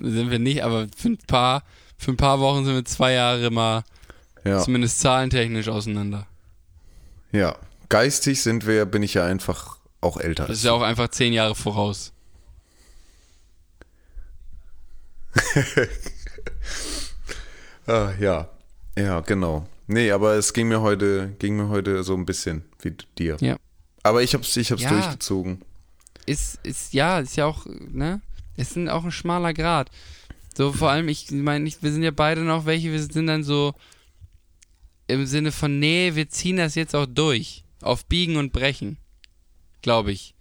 [0.00, 1.62] sind wir nicht, aber für ein paar,
[1.96, 3.84] für ein paar Wochen sind wir zwei Jahre mal
[4.44, 6.26] ja, zumindest zahlentechnisch auseinander.
[7.32, 7.56] ja,
[7.88, 10.46] geistig sind wir, bin ich ja einfach auch älter.
[10.46, 12.12] Das ist ja auch einfach zehn Jahre voraus.
[17.86, 18.48] Ah, ja,
[18.96, 19.66] ja, genau.
[19.88, 23.36] Nee, aber es ging mir heute, ging mir heute so ein bisschen wie dir.
[23.40, 23.56] Ja.
[24.02, 24.90] Aber ich hab's, ich hab's Ja.
[24.90, 25.62] durchgezogen.
[26.26, 28.20] Ist, ist, ja, ist ja auch, ne?
[28.56, 29.90] Es ist auch ein schmaler Grad.
[30.56, 33.74] So, vor allem, ich meine, wir sind ja beide noch welche, wir sind dann so
[35.06, 37.64] im Sinne von, nee, wir ziehen das jetzt auch durch.
[37.82, 38.98] Auf Biegen und Brechen.
[39.82, 40.34] Glaube ich.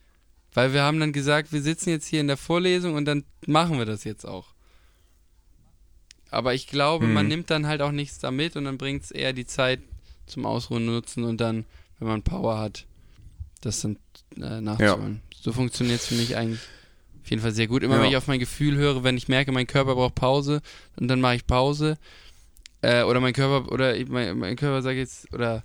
[0.54, 3.78] Weil wir haben dann gesagt, wir sitzen jetzt hier in der Vorlesung und dann machen
[3.78, 4.48] wir das jetzt auch.
[6.32, 7.30] Aber ich glaube, man Mhm.
[7.30, 9.80] nimmt dann halt auch nichts damit und dann bringt es eher die Zeit
[10.28, 11.66] zum Ausruhen nutzen und dann,
[12.00, 12.86] wenn man Power hat,
[13.62, 13.97] das dann
[14.38, 15.22] äh, nachzuholen.
[15.41, 16.60] So funktioniert es für mich eigentlich
[17.24, 17.84] auf jeden Fall sehr gut.
[17.84, 18.02] Immer Ja.
[18.04, 20.62] wenn ich auf mein Gefühl höre, wenn ich merke, mein Körper braucht Pause
[20.97, 21.97] und dann mache ich Pause.
[22.82, 25.64] Äh, oder mein Körper, oder ich- mein, mein Körper sagt jetzt, oder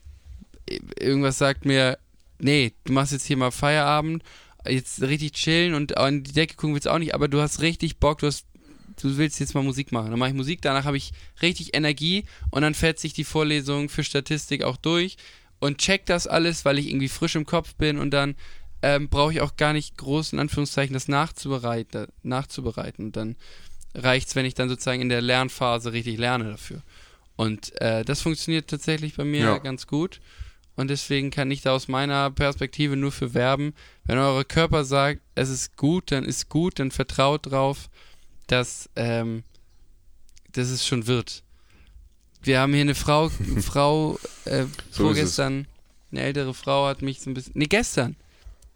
[0.99, 1.99] irgendwas sagt mir,
[2.39, 4.23] nee, du machst jetzt hier mal Feierabend,
[4.67, 7.61] jetzt richtig chillen und an die Decke gucken willst du auch nicht, aber du hast
[7.61, 8.47] richtig Bock, du hast
[9.03, 10.11] du willst jetzt mal Musik machen.
[10.11, 11.13] Dann mache ich Musik, danach habe ich
[11.43, 15.17] richtig Energie und dann fährt sich die Vorlesung für Statistik auch durch
[15.65, 18.35] und check das alles, weil ich irgendwie frisch im Kopf bin und dann
[18.83, 23.07] ähm, brauche ich auch gar nicht groß in Anführungszeichen das nachzubereiten, nachzubereiten.
[23.07, 23.37] Und dann
[23.95, 26.83] reicht's, wenn ich dann sozusagen in der Lernphase richtig lerne dafür.
[27.37, 29.59] Und äh, das funktioniert tatsächlich bei mir Ja.
[29.59, 30.21] ganz gut.
[30.77, 33.73] Und deswegen kann ich da aus meiner Perspektive nur für werben.
[34.05, 37.89] Wenn eure Körper sagt, es ist gut, dann ist gut, dann vertraut drauf,
[38.49, 39.45] dass, ähm,
[40.53, 41.43] dass es schon wird.
[42.45, 44.97] Wir haben hier eine Frau, eine Frau, äh, So es.
[44.97, 45.67] vorgestern,
[46.13, 48.17] eine ältere Frau hat mich so ein bisschen, nee, gestern,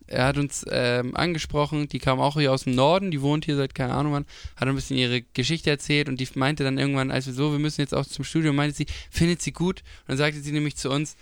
[0.07, 3.57] er hat uns ähm, angesprochen, die kam auch hier aus dem Norden, die wohnt hier
[3.57, 7.11] seit keine Ahnung wann, hat ein bisschen ihre Geschichte erzählt und die meinte dann irgendwann,
[7.11, 10.09] als wir so, wir müssen jetzt auch zum Studio, meinte sie, findet sie gut und
[10.09, 11.17] dann sagte sie nämlich zu uns,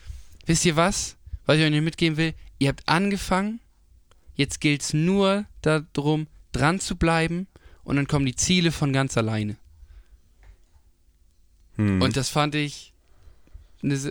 [0.47, 1.17] wisst ihr was,
[1.47, 3.59] was ich euch mitgeben will, ihr habt angefangen,
[4.37, 7.49] jetzt gilt's nur darum, dran zu bleiben
[7.83, 9.57] und dann kommen die Ziele von ganz alleine.
[11.77, 12.03] Hm.
[12.03, 12.93] Und das fand ich,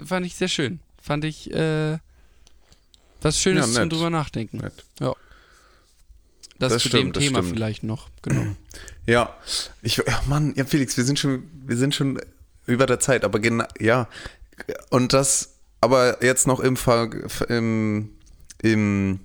[0.05, 0.79] fand ich sehr schön.
[1.01, 1.97] Fand ich, äh,
[3.21, 4.57] was Schönes Ja, zum drüber nachdenken.
[4.57, 4.83] Nett.
[6.57, 7.55] Das, Das zu stimmt, dem Thema stimmt.
[7.55, 8.45] vielleicht noch, genau.
[9.07, 9.35] Ja,
[9.83, 12.19] ich, ja, Mann, ja, Felix, wir sind schon, wir sind schon
[12.65, 14.07] über der Zeit, aber genau, ja.
[14.89, 16.75] Und das, aber jetzt noch im,
[17.49, 18.09] im,
[18.63, 19.19] im,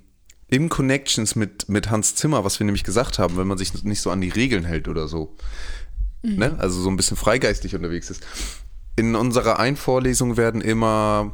[0.49, 4.01] im Connections mit, mit Hans Zimmer, was wir nämlich gesagt haben, wenn man sich nicht
[4.01, 5.35] so an die Regeln hält oder so.
[6.23, 6.55] Ne?
[6.59, 8.25] Also so ein bisschen freigeistig unterwegs ist.
[8.95, 11.33] In unserer Einvorlesung werden immer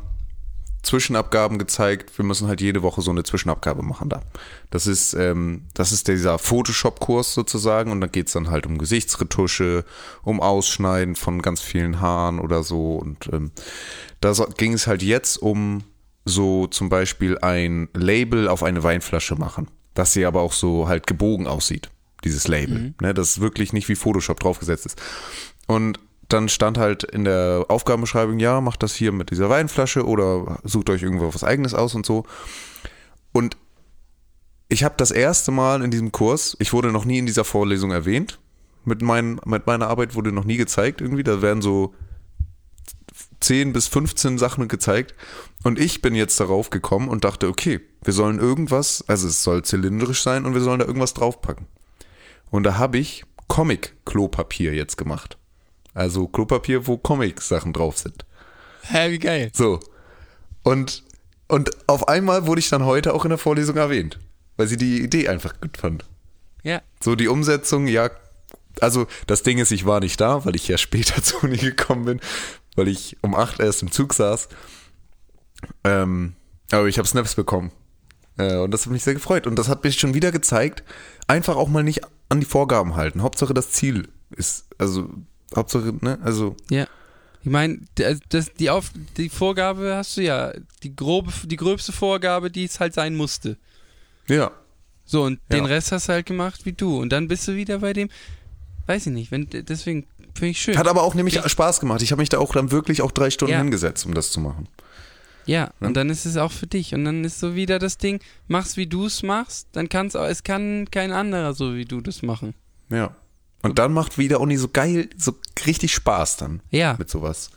[0.84, 2.18] Zwischenabgaben gezeigt.
[2.18, 4.22] Wir müssen halt jede Woche so eine Zwischenabgabe machen da.
[4.70, 9.84] Das ist, ähm, das ist dieser Photoshop-Kurs sozusagen und da geht's dann halt um Gesichtsretusche,
[10.24, 12.96] um Ausschneiden von ganz vielen Haaren oder so.
[12.96, 13.52] Und ähm,
[14.22, 15.84] da so, ging es halt jetzt um
[16.24, 21.08] so zum Beispiel ein Label auf eine Weinflasche machen, dass sie aber auch so halt
[21.08, 21.90] gebogen aussieht,
[22.24, 22.94] dieses Label.
[23.02, 25.02] Ne, das wirklich nicht wie Photoshop draufgesetzt ist.
[25.68, 26.00] Und
[26.30, 30.90] dann stand halt in der Aufgabenbeschreibung, ja, macht das hier mit dieser Weinflasche oder sucht
[30.90, 32.26] euch irgendwo was eigenes aus und so.
[33.32, 33.58] Und
[34.70, 37.92] ich habe das erste Mal in diesem Kurs, ich wurde noch nie in dieser Vorlesung
[37.92, 38.40] erwähnt,
[38.84, 41.94] mit, mein, mit meiner Arbeit wurde noch nie gezeigt irgendwie, da werden so
[43.40, 45.16] 10 bis 15 Sachen gezeigt
[45.64, 49.64] und ich bin jetzt darauf gekommen und dachte, okay, wir sollen irgendwas, also es soll
[49.64, 51.68] zylindrisch sein und wir sollen da irgendwas draufpacken.
[52.50, 55.38] Und da habe ich Comic-Klopapier jetzt gemacht.
[55.94, 58.26] Also Klopapier, wo Comic-Sachen drauf sind.
[58.84, 59.52] Hä, wie geil.
[59.54, 59.80] So.
[60.64, 61.04] Und,
[61.48, 64.20] und auf einmal wurde ich dann heute auch in der Vorlesung erwähnt,
[64.58, 66.06] weil sie die Idee einfach gut fand.
[66.64, 68.10] Ja, So die Umsetzung, ja,
[68.82, 72.06] also das Ding ist, ich war nicht da, weil ich ja später zu Uni gekommen
[72.06, 72.20] bin,
[72.76, 74.50] weil ich um 8 erst im Zug saß.
[75.84, 76.36] Ähm,
[76.72, 77.72] aber ich habe Snaps bekommen.
[78.38, 79.48] Äh, und das hat mich sehr gefreut.
[79.48, 80.84] Und das hat mich schon wieder gezeigt,
[81.28, 83.22] einfach auch mal nicht an die Vorgaben halten.
[83.22, 85.10] Hauptsache das Ziel ist, also
[85.56, 86.86] Hauptsache, ne, also ja.
[87.44, 90.52] Ich meine, das, die, Auf, die Vorgabe hast du ja,
[90.84, 93.56] die, grobe, die gröbste Vorgabe, die es halt sein musste.
[94.28, 94.52] ja,
[95.06, 95.66] So, und den Ja.
[95.66, 97.00] Rest hast du halt gemacht wie du.
[97.00, 98.10] Und dann bist du wieder bei dem,
[98.88, 100.78] weiß ich nicht, wenn, deswegen finde ich schön.
[100.78, 102.02] Hat aber auch nämlich Ich- Spaß gemacht.
[102.02, 103.60] Ich habe mich da auch dann wirklich auch drei Stunden Ja.
[103.60, 104.68] hingesetzt, um das zu machen.
[105.48, 106.94] Ja, und dann ist es auch für dich.
[106.94, 110.26] Und dann ist so wieder das Ding, mach's wie du es machst, dann kann's auch,
[110.26, 112.54] es kann kein anderer so wie du das machen.
[112.90, 113.16] Ja.
[113.64, 115.36] Und dann macht wieder auch nicht so geil, so
[115.66, 117.50] richtig Spaß dann Ja, mit sowas.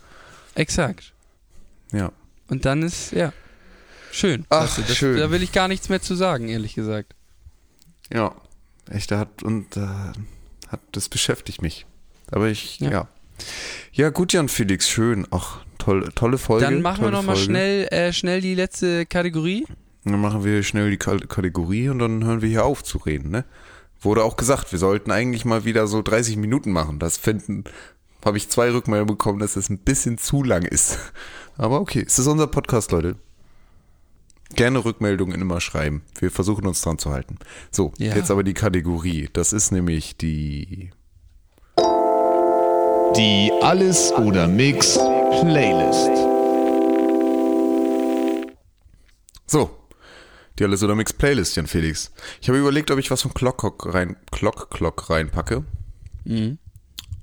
[0.55, 1.13] exakt.
[1.91, 2.11] Ja.
[2.47, 3.31] Und dann ist, ja,
[4.11, 4.45] schön.
[4.49, 5.17] Ach, das, schön.
[5.17, 7.13] Da will ich gar nichts mehr zu sagen, ehrlich gesagt.
[8.11, 8.33] Ja.
[8.89, 9.81] Echt, da hat, und äh,
[10.67, 11.85] hat, das beschäftigt mich.
[12.31, 12.89] Aber ich, ja.
[12.91, 13.07] Ja.
[13.93, 15.27] Ja, gut, Jan Felix, schön.
[15.31, 16.65] Ach, toll, tolle Folge.
[16.65, 19.65] Dann machen wir nochmal schnell, äh, schnell die letzte Kategorie.
[20.03, 23.29] Dann machen wir schnell die Ka- Kategorie und dann hören wir hier auf zu reden,
[23.31, 23.45] ne?
[23.99, 26.97] Wurde auch gesagt, wir sollten eigentlich mal wieder so 30 Minuten machen.
[26.97, 27.65] Das finden,
[28.25, 30.97] habe ich zwei Rückmeldungen bekommen, dass es ein bisschen zu lang ist.
[31.57, 33.15] Aber okay, es ist unser Podcast, Leute.
[34.55, 36.01] Gerne Rückmeldungen immer schreiben.
[36.19, 37.37] Wir versuchen uns dran zu halten.
[37.71, 38.15] So, Ja.
[38.15, 39.29] jetzt aber die Kategorie.
[39.33, 40.89] Das ist nämlich die.
[43.17, 46.11] Die Alles oder Mix Playlist.
[49.47, 49.69] So,
[50.57, 52.13] die Alles oder Mix Playlist, Jan Felix.
[52.41, 55.65] Ich habe überlegt, ob ich was von Clock rein, Clock Clock reinpacke.
[56.23, 56.57] Mhm.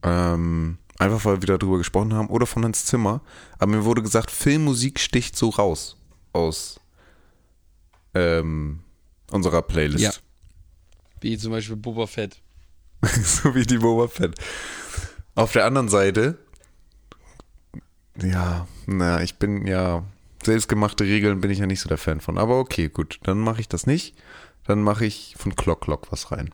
[0.02, 2.28] Ähm, einfach weil wir darüber gesprochen haben.
[2.28, 3.22] Oder von Hans Zimmer.
[3.58, 5.96] Aber mir wurde gesagt, Filmmusik sticht so raus
[6.34, 6.80] aus
[8.12, 8.80] ähm,
[9.30, 10.04] unserer Playlist.
[10.04, 10.12] Ja.
[11.22, 12.42] Wie zum Beispiel Boba Fett.
[13.22, 14.34] so wie die Boba Fett.
[15.38, 16.36] Auf der anderen Seite,
[18.20, 20.02] ja, na, ich bin ja,
[20.42, 22.38] selbstgemachte Regeln bin ich ja nicht so der Fan von.
[22.38, 24.16] Aber okay, gut, dann mache ich das nicht.
[24.64, 26.50] Dann mache ich von Clock Clock was rein.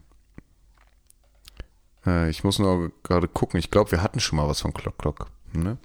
[2.05, 3.59] Äh, ich muss nur gerade gucken.
[3.59, 5.31] Ich glaube, wir hatten schon mal was von Clock Clock.
[5.55, 5.79] Ne?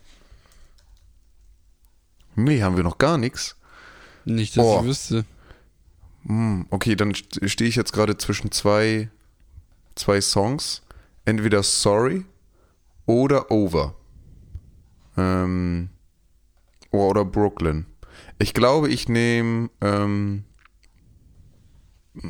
[2.36, 3.56] Nee, haben wir noch gar nichts.
[4.26, 4.82] Nicht, dass Boah.
[4.82, 5.26] ich wüsste.
[6.26, 9.10] Hm, okay, dann st- stehe ich jetzt gerade zwischen zwei,
[9.96, 10.82] zwei Songs.
[11.24, 12.26] Entweder Sorry
[13.10, 13.96] oder Over.
[15.18, 15.90] Ähm,
[16.92, 17.88] oder Brooklyn.
[18.38, 19.72] Ich glaube, ich nehme.
[19.82, 20.44] Ähm,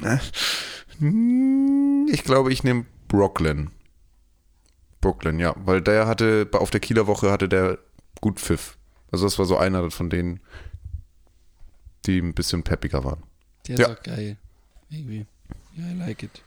[0.02, 0.18] äh,
[1.00, 3.72] hm, ich glaube, ich nehme Brooklyn.
[5.02, 7.78] Brooklyn, ja, weil der hatte, auf der Kieler Woche hatte der
[8.22, 8.78] gut Pfiff.
[9.12, 10.40] Also das war so einer von denen,
[12.06, 13.24] die ein bisschen peppiger waren.
[13.68, 13.94] Der ist Ja.
[13.94, 14.38] auch geil.
[14.90, 15.26] Irgendwie.
[15.76, 16.42] Ja, I like it.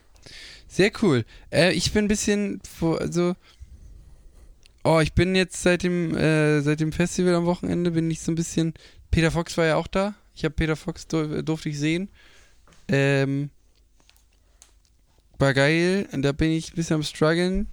[0.69, 1.27] Sehr cool.
[1.51, 3.35] Äh, ich bin ein bisschen vor, also.
[4.85, 8.33] Oh, ich bin jetzt seit dem, äh, seit dem Festival am Wochenende bin ich so
[8.33, 8.75] ein bisschen.
[9.11, 10.15] Peter Fox war ja auch da.
[10.35, 12.09] Ich habe Peter Fox dur durfte ich sehen.
[12.89, 13.51] Ähm,
[15.39, 16.09] war geil.
[16.13, 17.69] Und da bin ich ein bisschen am struggeln.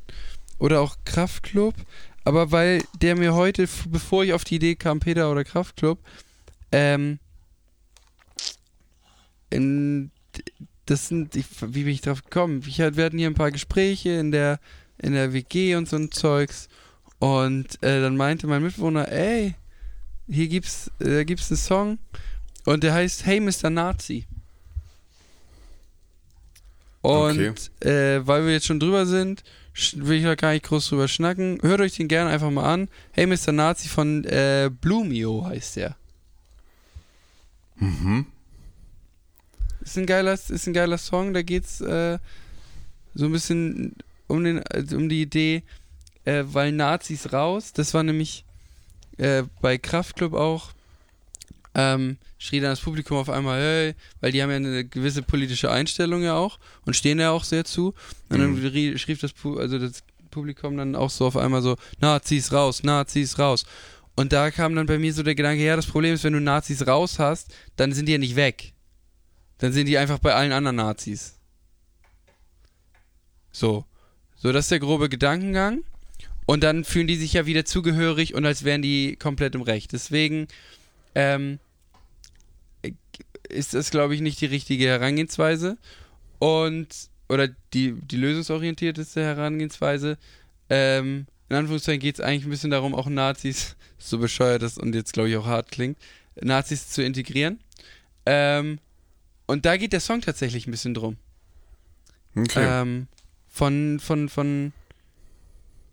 [0.60, 1.74] Oder auch Kraftclub.
[2.26, 6.00] Aber weil der mir heute, bevor ich auf die Idee kam, Peter oder Kraftclub,
[6.72, 7.18] ähm,
[9.50, 10.12] in,
[10.86, 12.62] das sind, ich, wie bin ich drauf gekommen?
[12.68, 14.60] Ich, wir hatten hier ein paar Gespräche in der,
[15.00, 16.68] in der WG und so ein Zeugs.
[17.20, 19.56] Und äh, dann meinte mein Mitbewohner, ey,
[20.28, 22.00] hier gibt's, äh, gibt's einen Song
[22.66, 23.70] und der heißt Hey Mr.
[23.70, 24.26] Nazi.
[27.02, 29.44] Und äh, weil wir jetzt schon drüber sind,
[29.96, 31.60] will ich da gar nicht groß drüber schnacken.
[31.62, 32.90] Hört euch den gerne einfach mal an.
[33.12, 33.52] Hey Mr.
[33.52, 35.96] Nazi von äh, Blumio heißt der.
[37.78, 38.26] Mhm.
[39.82, 42.20] Ist ein geiler, ist ein geiler Song, da geht's äh,
[43.16, 43.96] so ein bisschen
[44.28, 45.64] um, den, äh, um die Idee,
[46.26, 48.46] äh, weil Nazis raus, das war nämlich
[49.18, 50.72] äh, bei Kraftklub auch,
[51.76, 55.70] ähm, schrie dann das Publikum auf einmal, hey, weil die haben ja eine gewisse politische
[55.70, 57.94] Einstellung ja auch und stehen ja auch sehr zu.
[58.30, 61.76] Und dann rie- schrieb das, Pu also das Publikum dann auch so auf einmal so,
[62.00, 63.66] Nazis raus, Nazis raus.
[64.16, 66.42] Und da kam dann bei mir so der Gedanke, ja, das Problem ist, wenn du
[66.42, 68.74] Nazis raus hast, dann sind die ja nicht weg.
[69.60, 71.36] Dann sind die einfach bei allen anderen Nazis.
[73.52, 73.86] So.
[74.36, 75.84] So, das ist der grobe Gedankengang.
[76.50, 79.92] Und dann fühlen die sich ja wieder zugehörig und als wären die komplett im Recht.
[79.92, 80.48] Deswegen
[81.14, 81.60] ähm,
[83.48, 85.78] ist das, glaube ich, nicht die richtige Herangehensweise.
[86.40, 86.88] Und,
[87.28, 90.18] oder die, die lösungsorientierteste Herangehensweise.
[90.72, 94.96] Ähm, in Anführungszeichen geht es eigentlich ein bisschen darum, auch Nazis, so bescheuert das und
[94.96, 96.00] jetzt, glaube ich, auch hart klingt,
[96.42, 97.60] Nazis zu integrieren.
[98.26, 98.80] Ähm,
[99.46, 101.18] und da geht der Song tatsächlich ein bisschen drum.
[102.36, 102.66] Okay.
[102.68, 103.08] Ähm,
[103.48, 104.74] von, von, von,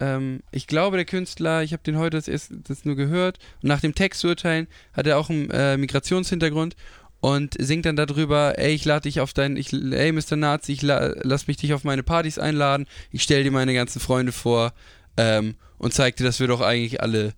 [0.01, 3.69] ähm, ich glaube, der Künstler, ich habe den heute das, erst, das nur gehört, und
[3.69, 6.77] nach dem Text zu urteilen, hat er auch einen äh, Migrationshintergrund
[7.21, 10.37] und singt dann darüber, ey, ich lade dich auf dein, ich, ey, Mr.
[10.37, 14.01] Nazi, ich la, lass mich dich auf meine Partys einladen, ich stell dir meine ganzen
[14.01, 14.73] Freunde vor
[15.17, 17.35] ähm, und zeig dir, dass wir doch eigentlich alle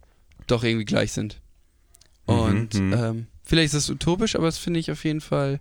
[0.47, 1.41] doch irgendwie gleich sind.
[2.27, 2.93] Und Mhm, mhm.
[2.93, 5.61] ähm, vielleicht ist das utopisch, aber das finde ich auf jeden Fall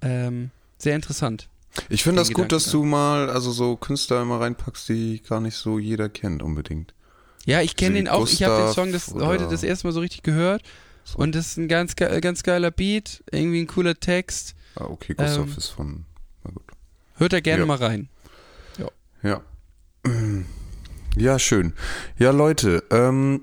[0.00, 1.48] ähm, sehr interessant.
[1.88, 5.56] Ich finde das gut, dass du mal also so Künstler immer reinpackst, die gar nicht
[5.56, 6.94] so jeder kennt unbedingt.
[7.46, 8.26] Ja, ich kenne So den auch.
[8.28, 10.62] Ich habe den Song das heute das erste Mal so richtig gehört.
[11.14, 14.54] Und das ist ein ganz, ganz geiler Beat, irgendwie ein cooler Text.
[14.74, 16.04] Ah, okay, Gustav Ähm, ist von.
[16.44, 16.64] Na gut.
[17.16, 17.66] Hört da gerne Ja.
[17.66, 18.08] mal rein.
[19.22, 19.40] Ja.
[21.16, 21.72] Ja, schön.
[22.16, 23.42] Ja, Leute, ähm,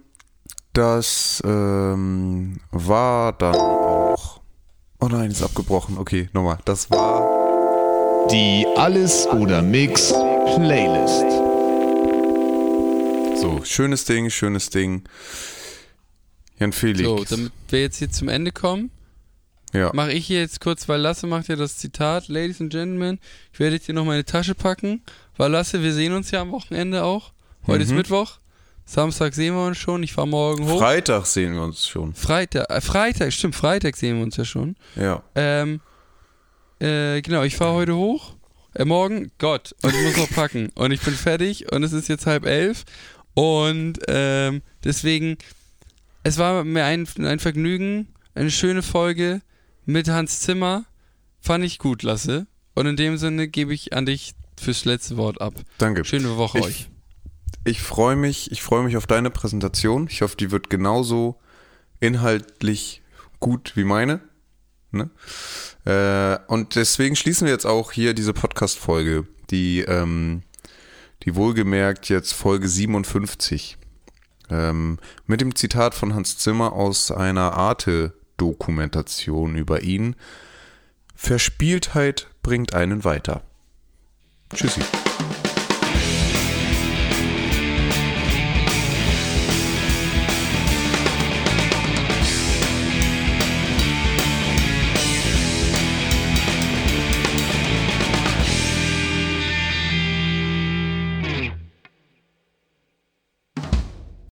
[0.72, 4.40] das ähm, war dann auch.
[5.02, 5.98] Oh nein, ist abgebrochen.
[5.98, 6.58] Okay, nochmal.
[6.64, 7.35] Das war.
[8.32, 11.26] Die Alles oder Mix Playlist.
[13.40, 15.04] So, schönes Ding, schönes Ding.
[16.60, 17.04] Jan Felix.
[17.04, 18.90] So, damit wir jetzt hier zum Ende kommen,
[19.74, 19.92] ja.
[19.94, 23.20] mache ich hier jetzt kurz, weil Lasse macht ja das Zitat, Ladies and Gentlemen,
[23.54, 25.04] ich werde jetzt hier noch meine Tasche packen,
[25.38, 27.32] weil Lasse, wir sehen uns ja am Wochenende auch.
[27.68, 27.98] Heute ist Mhm.
[27.98, 28.40] Mittwoch,
[28.86, 30.80] Samstag sehen wir uns schon, ich fahre morgen hoch.
[30.80, 32.16] Freitag sehen wir uns schon.
[32.16, 34.76] Freitag, äh, Freitag, stimmt, Freitag sehen wir uns ja schon.
[34.96, 35.22] Ja.
[35.36, 35.82] Ähm,
[36.80, 38.36] äh, genau, ich fahre heute hoch,
[38.74, 40.70] äh, morgen, Gott, und ich muss noch packen.
[40.76, 42.84] Und ich bin fertig und es ist jetzt halb elf.
[43.34, 45.38] Und ähm, deswegen,
[46.24, 49.42] es war mir ein, ein Vergnügen, eine schöne Folge
[49.86, 50.86] mit Hans Zimmer.
[51.42, 52.48] Fand ich gut, Lasse.
[52.74, 55.54] Und in dem Sinne gebe ich an dich fürs letzte Wort ab.
[55.78, 56.04] Danke.
[56.06, 56.90] Schöne Woche Ich- euch.
[57.68, 60.08] Ich freue mich, ich freue mich auf deine Präsentation.
[60.08, 61.40] Ich hoffe, die wird genauso
[62.00, 63.02] inhaltlich
[63.40, 64.20] gut wie meine.
[64.96, 65.10] Ne?
[65.86, 70.44] Äh, und deswegen schließen wir jetzt auch hier diese Podcast-Folge, die, ähm,
[71.24, 73.78] die wohlgemerkt jetzt Folge 57.
[74.50, 80.16] Ähm, mit dem Zitat von Hans Zimmer aus einer Arte-Dokumentation über ihn.
[81.16, 83.42] Verspieltheit bringt einen weiter.
[84.54, 84.82] Tschüssi.